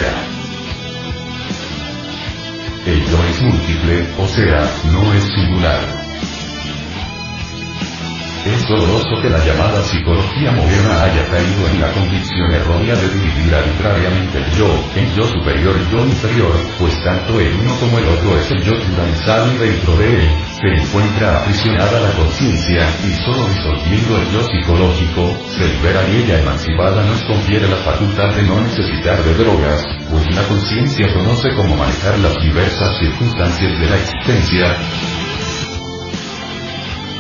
[2.85, 5.98] El yo es múltiple, o sea, no es singular.
[8.45, 13.53] Es doloroso que la llamada psicología moderna haya caído en la convicción errónea de dividir
[13.53, 18.07] arbitrariamente el yo, en yo superior y yo inferior, pues tanto el uno como el
[18.07, 23.11] otro es el yo pluralizado y dentro de él, se encuentra aprisionada la conciencia, y
[23.25, 28.43] solo disolviendo el yo psicológico, se libera y ella emancipada nos confiere la facultad de
[28.43, 33.97] no necesitar de drogas, pues la conciencia conoce cómo manejar las diversas circunstancias de la
[33.97, 34.77] existencia,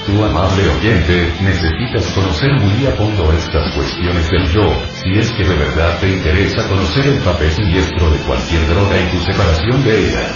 [0.09, 5.43] tu amable oyente, necesitas conocer muy a fondo estas cuestiones del yo, si es que
[5.43, 10.07] de verdad te interesa conocer el papel siniestro de cualquier droga y tu separación de
[10.07, 10.33] ella.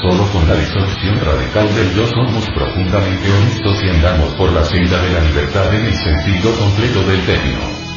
[0.00, 5.02] Solo con la disolución radical del yo somos profundamente honestos y andamos por la senda
[5.02, 7.89] de la libertad en el sentido completo del término.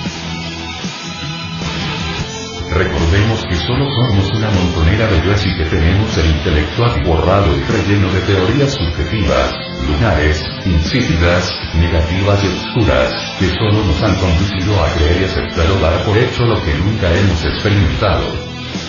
[2.75, 7.61] Recordemos que solo somos una montonera de yoes y que tenemos el intelecto borrado y
[7.71, 9.53] relleno de teorías subjetivas,
[9.87, 15.79] lunares, insípidas, negativas y oscuras, que solo nos han conducido a creer y aceptar o
[15.81, 18.25] dar por hecho lo que nunca hemos experimentado.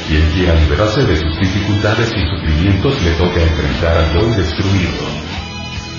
[0.09, 5.34] Quien quiera liberarse de sus dificultades y sufrimientos le toca enfrentar al yo y destruirlo.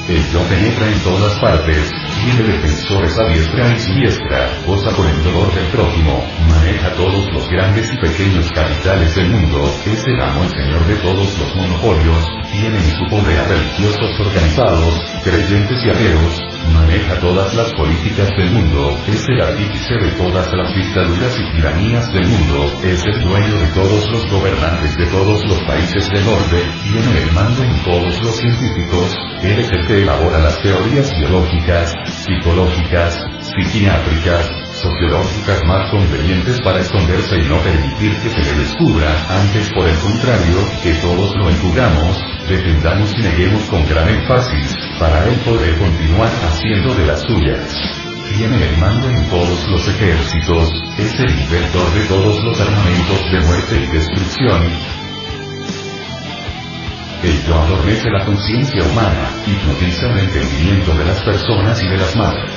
[0.07, 1.91] El yo penetra en todas partes,
[2.21, 7.49] tiene defensores a diestra y siniestra, goza con el dolor del prójimo, maneja todos los
[7.49, 12.23] grandes y pequeños capitales del mundo, es el amo y señor de todos los monopolios,
[12.51, 18.97] tiene en su poder religiosos organizados, creyentes y ateos, maneja todas las políticas del mundo,
[19.07, 23.67] es el artífice de todas las dictaduras y tiranías del mundo, es el dueño de
[23.73, 28.35] todos los gobernantes de todos los países del orbe, tiene el mando en todos los
[28.35, 37.37] científicos, él el que elabora las teorías biológicas, psicológicas, psiquiátricas, sociológicas más convenientes para esconderse
[37.37, 42.23] y no permitir que se le descubra, antes por el contrario, que todos lo encubamos,
[42.47, 47.65] defendamos y neguemos con gran énfasis, para él poder continuar haciendo de las suyas.
[48.37, 53.41] Tiene el mando en todos los ejércitos, es el inventor de todos los armamentos de
[53.41, 54.61] muerte y destrucción,
[57.23, 62.54] Ello adormece la conciencia humana, hipnotiza el entendimiento de las personas y de las madres.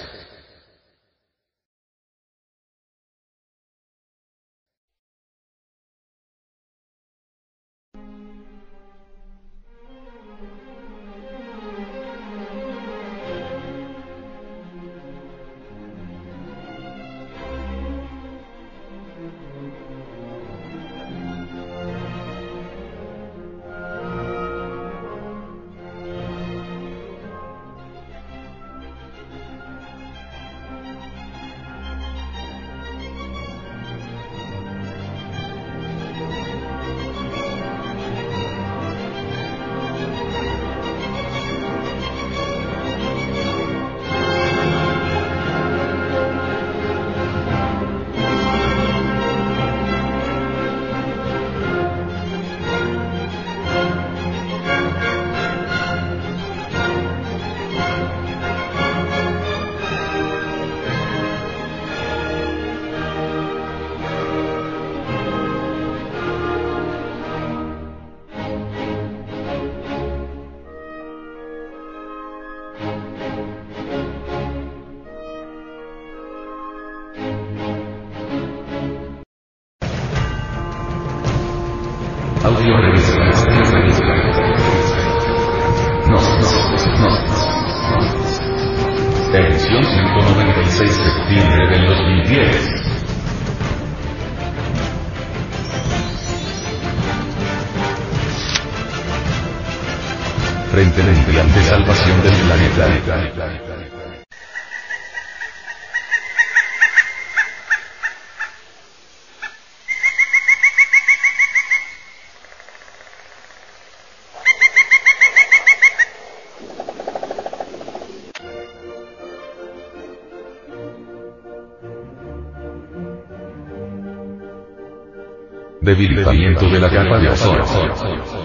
[125.94, 128.41] Debilitamiento de la capa de ozono.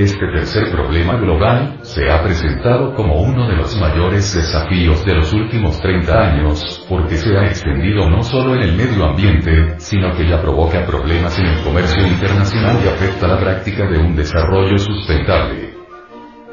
[0.00, 5.30] Este tercer problema global, se ha presentado como uno de los mayores desafíos de los
[5.34, 10.26] últimos 30 años, porque se ha extendido no solo en el medio ambiente, sino que
[10.26, 15.74] ya provoca problemas en el comercio internacional y afecta la práctica de un desarrollo sustentable.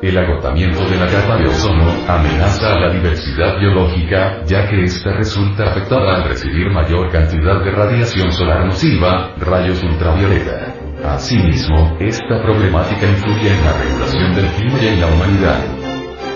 [0.01, 5.13] El agotamiento de la capa de ozono amenaza a la diversidad biológica, ya que ésta
[5.13, 10.76] resulta afectada al recibir mayor cantidad de radiación solar nociva, rayos ultravioleta.
[11.03, 15.59] Asimismo, esta problemática influye en la regulación del clima y en la humanidad.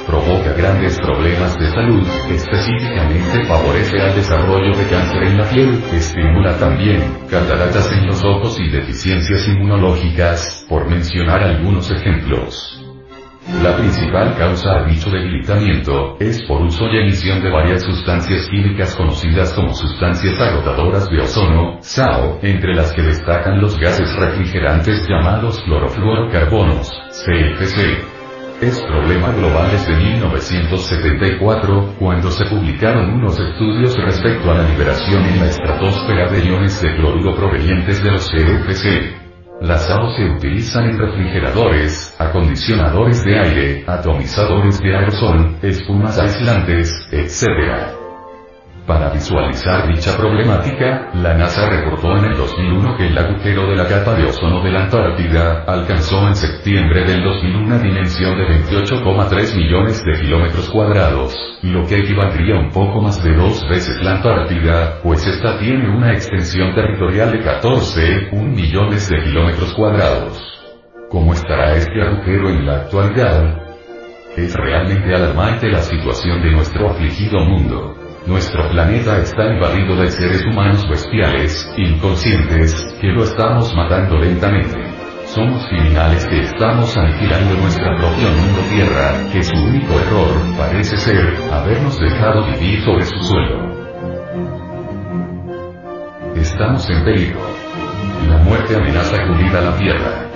[0.06, 6.58] Provoca grandes problemas de salud, específicamente favorece al desarrollo de cáncer en la piel, estimula
[6.58, 12.81] también cataratas en los ojos y deficiencias inmunológicas, por mencionar algunos ejemplos.
[13.48, 18.96] La principal causa a dicho debilitamiento es por uso y emisión de varias sustancias químicas
[18.96, 25.60] conocidas como sustancias agotadoras de ozono, SAO, entre las que destacan los gases refrigerantes llamados
[25.62, 28.06] clorofluorocarbonos, CFC.
[28.62, 35.40] Es problema global desde 1974, cuando se publicaron unos estudios respecto a la liberación en
[35.40, 39.31] la estratosfera de iones de cloruro provenientes de los CFC.
[39.62, 48.01] Las AO se utilizan en refrigeradores, acondicionadores de aire, atomizadores de aerosol, espumas aislantes, etc.
[48.92, 53.88] Para visualizar dicha problemática, la NASA reportó en el 2001 que el agujero de la
[53.88, 59.56] capa de ozono de la Antártida alcanzó en septiembre del 2001 una dimensión de 28,3
[59.56, 65.00] millones de kilómetros cuadrados, lo que equivaldría un poco más de dos veces la Antártida,
[65.02, 70.38] pues esta tiene una extensión territorial de 14,1 millones de kilómetros cuadrados.
[71.10, 73.58] ¿Cómo estará este agujero en la actualidad?
[74.36, 78.01] Es realmente alarmante la situación de nuestro afligido mundo.
[78.28, 84.78] Nuestro planeta está invadido de seres humanos bestiales, inconscientes, que lo estamos matando lentamente.
[85.26, 91.36] Somos criminales que estamos aniquilando nuestra propia mundo tierra, que su único error, parece ser,
[91.52, 93.72] habernos dejado vivir sobre su suelo.
[96.36, 97.40] Estamos en peligro.
[98.28, 100.31] La muerte amenaza cubrir a la tierra.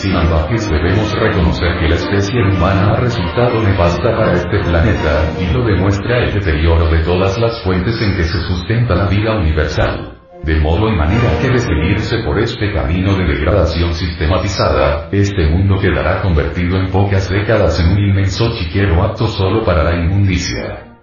[0.00, 5.52] Sin ambajes debemos reconocer que la especie humana ha resultado nefasta para este planeta, y
[5.52, 10.16] lo demuestra el deterioro de todas las fuentes en que se sustenta la vida universal.
[10.42, 15.78] De modo y manera que de seguirse por este camino de degradación sistematizada, este mundo
[15.78, 20.96] quedará convertido en pocas décadas en un inmenso chiquero apto solo para la inmundicia.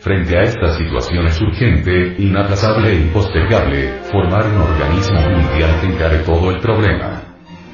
[0.00, 6.18] Frente a esta situación es urgente, inaplazable e impostergable, formar un organismo mundial que encare
[6.20, 7.21] todo el problema.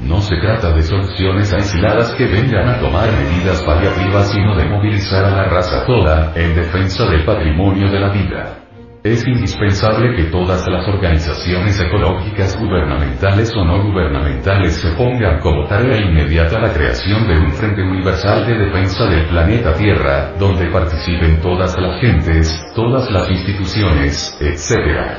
[0.00, 5.24] No se trata de soluciones aisladas que vengan a tomar medidas paliativas sino de movilizar
[5.24, 8.58] a la raza toda, en defensa del patrimonio de la vida.
[9.02, 15.98] Es indispensable que todas las organizaciones ecológicas gubernamentales o no gubernamentales se pongan como tarea
[15.98, 21.76] inmediata la creación de un Frente Universal de Defensa del planeta Tierra, donde participen todas
[21.78, 25.18] las gentes, todas las instituciones, etc.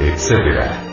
[0.00, 0.87] etc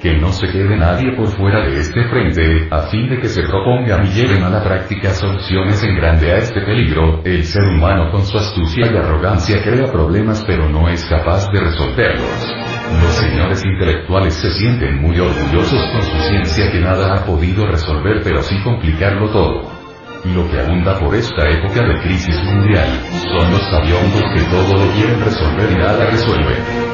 [0.00, 3.42] que no se quede nadie por fuera de este frente, a fin de que se
[3.42, 8.10] propongan y lleven a la práctica soluciones en grande a este peligro, el ser humano
[8.10, 12.54] con su astucia y arrogancia crea problemas pero no es capaz de resolverlos.
[13.02, 18.20] Los señores intelectuales se sienten muy orgullosos con su ciencia que nada ha podido resolver
[18.22, 19.76] pero sí complicarlo todo.
[20.24, 22.88] Lo que abunda por esta época de crisis mundial,
[23.30, 26.85] son los sabiondos que todo lo quieren resolver y nada resuelven.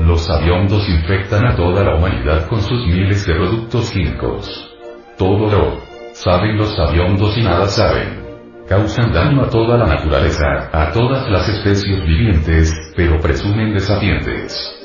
[0.00, 4.74] Los aviondos infectan a toda la humanidad con sus miles de productos químicos.
[5.16, 5.80] Todo lo
[6.12, 8.24] saben los aviondos y nada saben.
[8.68, 14.76] Causan daño a toda la naturaleza, a todas las especies vivientes, pero presumen de sapientes.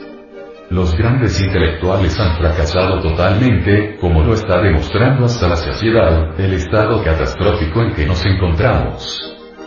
[0.69, 7.03] Los grandes intelectuales han fracasado totalmente, como lo está demostrando hasta la saciedad, el estado
[7.03, 9.19] catastrófico en que nos encontramos.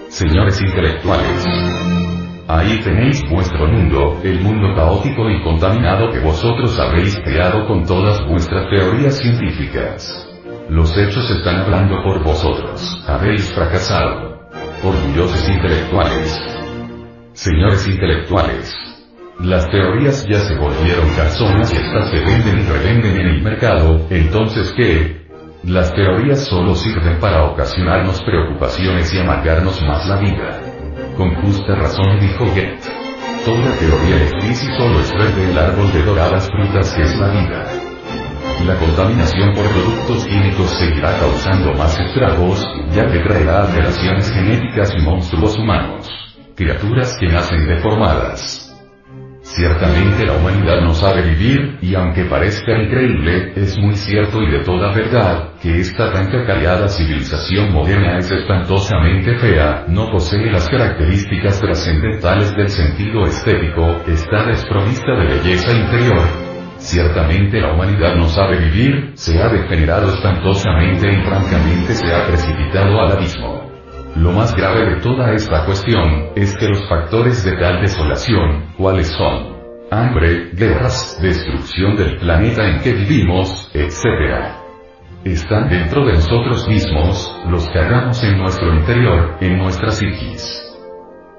[0.09, 1.45] Señores intelectuales,
[2.47, 8.21] Ahí tenéis vuestro mundo, el mundo caótico y contaminado que vosotros habéis creado con todas
[8.29, 10.29] vuestras teorías científicas.
[10.69, 13.03] Los hechos están hablando por vosotros.
[13.07, 14.41] Habéis fracasado.
[14.83, 16.39] Orgullosos intelectuales.
[17.33, 18.75] Señores intelectuales.
[19.41, 24.07] Las teorías ya se volvieron calzonas y estas se venden y revenden en el mercado,
[24.11, 25.25] entonces ¿qué?
[25.65, 30.64] Las teorías solo sirven para ocasionarnos preocupaciones y amargarnos más la vida.
[31.17, 32.81] Con justa razón dijo Goethe.
[33.45, 37.29] Toda teoría es gris solo es verde el árbol de doradas frutas que es la
[37.29, 37.67] vida.
[38.67, 45.03] La contaminación por productos químicos seguirá causando más estragos, ya que traerá alteraciones genéticas y
[45.03, 46.11] monstruos humanos.
[46.57, 48.64] Criaturas que nacen deformadas.
[49.45, 54.61] Ciertamente la humanidad no sabe vivir, y aunque parezca increíble, es muy cierto y de
[54.61, 61.61] toda verdad, que esta tan cacareada civilización moderna es espantosamente fea, no posee las características
[61.61, 66.23] trascendentales del sentido estético, está desprovista de belleza interior.
[66.79, 72.99] Ciertamente la humanidad no sabe vivir, se ha degenerado espantosamente y francamente se ha precipitado
[72.99, 73.64] al abismo.
[74.17, 79.09] Lo más grave de toda esta cuestión, es que los factores de tal desolación, ¿cuáles
[79.09, 79.55] son?
[79.91, 84.55] Hambre, guerras, destrucción del planeta en que vivimos, etc.
[85.25, 90.63] Están dentro de nosotros mismos, los que hagamos en nuestro interior, en nuestra psiquis.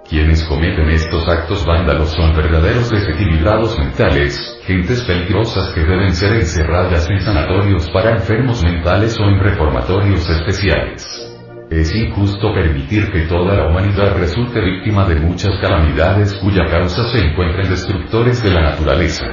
[0.09, 7.09] Quienes cometen estos actos vándalos son verdaderos desequilibrados mentales, gentes peligrosas que deben ser encerradas
[7.09, 11.34] en sanatorios para enfermos mentales o en reformatorios especiales.
[11.69, 17.25] Es injusto permitir que toda la humanidad resulte víctima de muchas calamidades cuya causa se
[17.25, 19.25] encuentra en destructores de la naturaleza.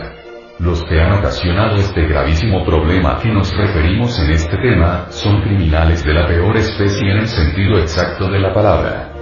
[0.58, 5.42] Los que han ocasionado este gravísimo problema a que nos referimos en este tema, son
[5.42, 9.12] criminales de la peor especie en el sentido exacto de la palabra.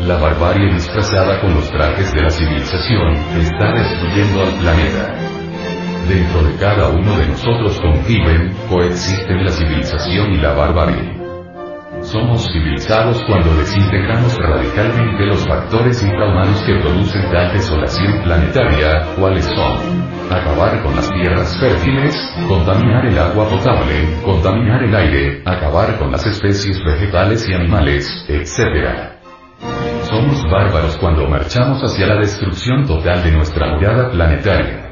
[0.00, 5.14] La barbarie disfrazada con los trajes de la civilización, está destruyendo al planeta.
[6.08, 11.19] Dentro de cada uno de nosotros conviven, coexisten la civilización y la barbarie.
[12.02, 20.10] Somos civilizados cuando desintegramos radicalmente los factores infrahumanos que producen tal desolación planetaria, cuáles son.
[20.30, 22.16] Acabar con las tierras fértiles,
[22.48, 29.20] contaminar el agua potable, contaminar el aire, acabar con las especies vegetales y animales, etc.
[30.04, 34.89] Somos bárbaros cuando marchamos hacia la destrucción total de nuestra morada planetaria.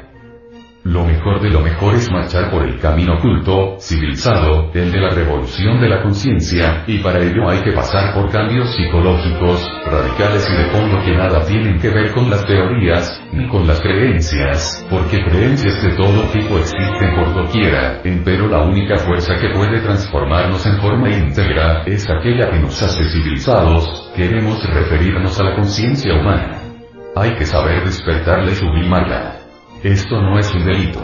[0.89, 5.11] Lo mejor de lo mejor es marchar por el camino oculto, civilizado, el de la
[5.11, 10.57] revolución de la conciencia, y para ello hay que pasar por cambios psicológicos, radicales y
[10.57, 15.23] de fondo que nada tienen que ver con las teorías, ni con las creencias, porque
[15.25, 20.79] creencias de todo tipo existen por doquiera, pero la única fuerza que puede transformarnos en
[20.79, 26.57] forma íntegra, es aquella que nos hace civilizados, queremos referirnos a la conciencia humana.
[27.15, 29.38] Hay que saber despertarle y sublimarla.
[29.83, 30.99] Esto no es un delito.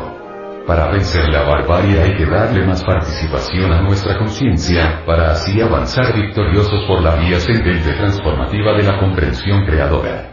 [0.67, 6.13] Para vencer la barbarie hay que darle más participación a nuestra conciencia, para así avanzar
[6.13, 10.29] victoriosos por la vía ascendente transformativa de la comprensión creadora.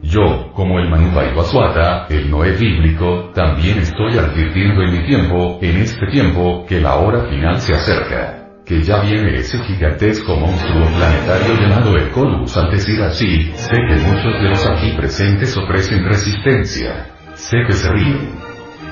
[0.00, 5.76] Yo, como el Manu Baswata, el Noé bíblico, también estoy advirtiendo en mi tiempo, en
[5.76, 8.62] este tiempo, que la hora final se acerca.
[8.64, 13.96] Que ya viene ese gigantesco monstruo planetario llamado el Colus al decir así, sé que
[14.06, 17.17] muchos de los aquí presentes ofrecen resistencia.
[17.38, 18.34] Sé que se ríen.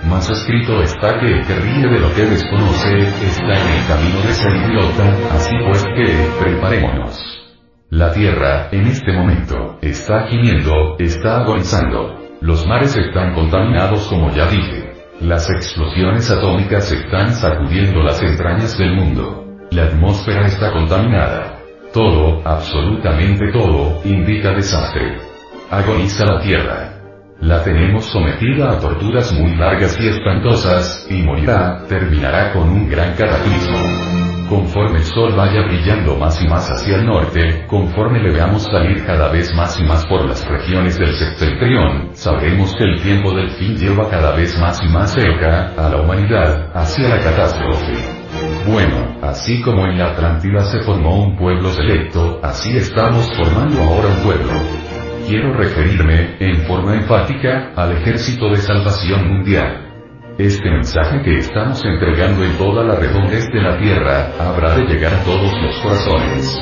[0.09, 4.21] Más escrito está que el que ríe de lo que desconoce, está en el camino
[4.23, 7.19] de ser idiota, así pues que, preparémonos.
[7.91, 12.21] La Tierra, en este momento, está gimiendo, está agonizando.
[12.41, 14.93] Los mares están contaminados como ya dije.
[15.21, 19.45] Las explosiones atómicas están sacudiendo las entrañas del mundo.
[19.73, 21.59] La atmósfera está contaminada.
[21.93, 25.19] Todo, absolutamente todo, indica desastre.
[25.69, 26.96] Agoniza la Tierra.
[27.41, 33.15] La tenemos sometida a torturas muy largas y espantosas, y morirá, terminará con un gran
[33.15, 33.77] cataclismo.
[34.49, 39.05] Conforme el sol vaya brillando más y más hacia el norte, conforme le veamos salir
[39.05, 43.51] cada vez más y más por las regiones del septentrión, sabremos que el tiempo del
[43.51, 47.93] fin lleva cada vez más y más cerca, a la humanidad, hacia la catástrofe.
[48.67, 54.09] Bueno, así como en la Atlántida se formó un pueblo selecto, así estamos formando ahora
[54.09, 54.86] un pueblo
[55.27, 59.83] quiero referirme, en forma enfática, al ejército de salvación mundial.
[60.39, 65.13] Este mensaje que estamos entregando en toda la redondez de la Tierra, habrá de llegar
[65.15, 66.59] a todos los corazones.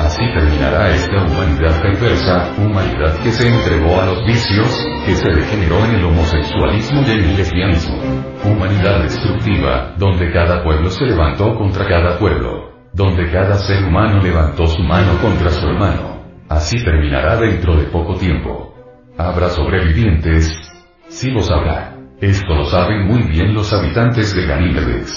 [0.00, 5.84] Así terminará esta humanidad perversa, humanidad que se entregó a los vicios, que se degeneró
[5.84, 7.98] en el homosexualismo y el lesbianismo.
[8.44, 12.70] Humanidad destructiva, donde cada pueblo se levantó contra cada pueblo.
[12.94, 16.09] Donde cada ser humano levantó su mano contra su hermano
[16.50, 18.74] Así terminará dentro de poco tiempo.
[19.16, 20.50] ¿Habrá sobrevivientes?
[21.08, 21.94] Sí los habrá.
[22.20, 25.14] Esto lo saben muy bien los habitantes de Ganímedes.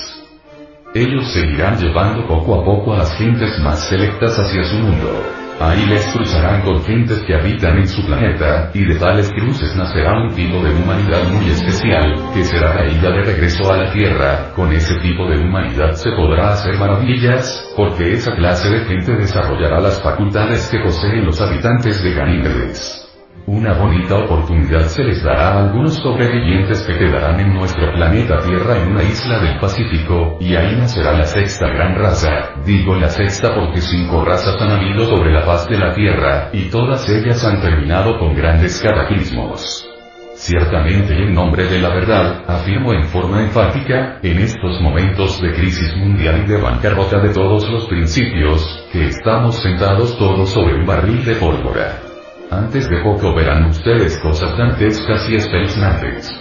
[0.94, 5.43] Ellos seguirán llevando poco a poco a las gentes más selectas hacia su mundo.
[5.60, 10.22] Ahí les cruzarán con gentes que habitan en su planeta, y de tales cruces nacerá
[10.22, 14.72] un tipo de humanidad muy especial, que será traída de regreso a la Tierra, con
[14.72, 20.02] ese tipo de humanidad se podrá hacer maravillas, porque esa clase de gente desarrollará las
[20.02, 23.03] facultades que poseen los habitantes de Ganímedes.
[23.46, 28.78] Una bonita oportunidad se les dará a algunos sobrevivientes que quedarán en nuestro planeta Tierra
[28.78, 32.30] en una isla del Pacífico, y ahí nacerá la sexta gran raza,
[32.66, 36.70] digo la sexta porque cinco razas han habido sobre la faz de la Tierra, y
[36.70, 39.90] todas ellas han terminado con grandes cataclismos.
[40.36, 45.94] Ciertamente en nombre de la verdad, afirmo en forma enfática, en estos momentos de crisis
[45.98, 51.26] mundial y de bancarrota de todos los principios, que estamos sentados todos sobre un barril
[51.26, 52.13] de pólvora.
[52.52, 56.32] Antes de poco verán ustedes cosas dantescas y espeluznantes.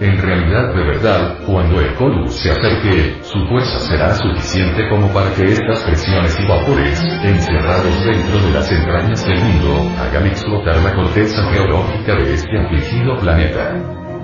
[0.00, 5.32] En realidad de verdad, cuando el Colus se acerque, su fuerza será suficiente como para
[5.34, 10.94] que estas presiones y vapores, encerrados dentro de las entrañas del mundo, hagan explotar la
[10.94, 13.74] corteza geológica de este afligido planeta.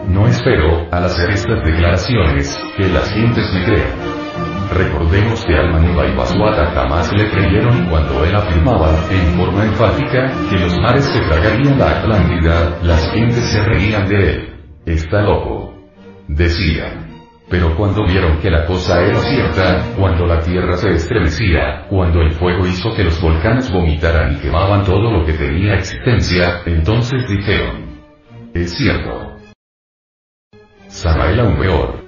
[0.09, 4.28] No espero, al hacer estas declaraciones, que las gentes me crean.
[4.73, 10.59] Recordemos que al y Basuata jamás le creyeron cuando él afirmaba, en forma enfática, que
[10.59, 14.55] los mares se tragarían la Atlántida, las gentes se reían de él.
[14.85, 15.75] Está loco.
[16.29, 17.09] Decían.
[17.51, 22.33] Pero cuando vieron que la cosa era cierta, cuando la tierra se estremecía, cuando el
[22.33, 27.87] fuego hizo que los volcanes vomitaran y quemaban todo lo que tenía existencia, entonces dijeron.
[28.53, 29.37] Es cierto.
[30.89, 32.08] Samael aún peor.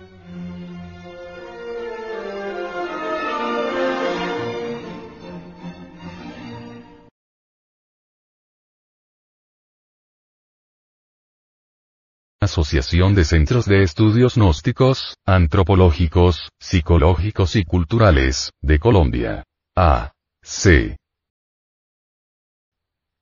[12.43, 19.45] Asociación de Centros de Estudios Gnósticos, Antropológicos, Psicológicos y Culturales, de Colombia.
[19.77, 20.15] A.
[20.43, 20.97] C.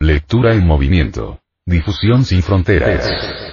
[0.00, 1.40] Lectura en movimiento.
[1.64, 3.51] Difusión sin fronteras.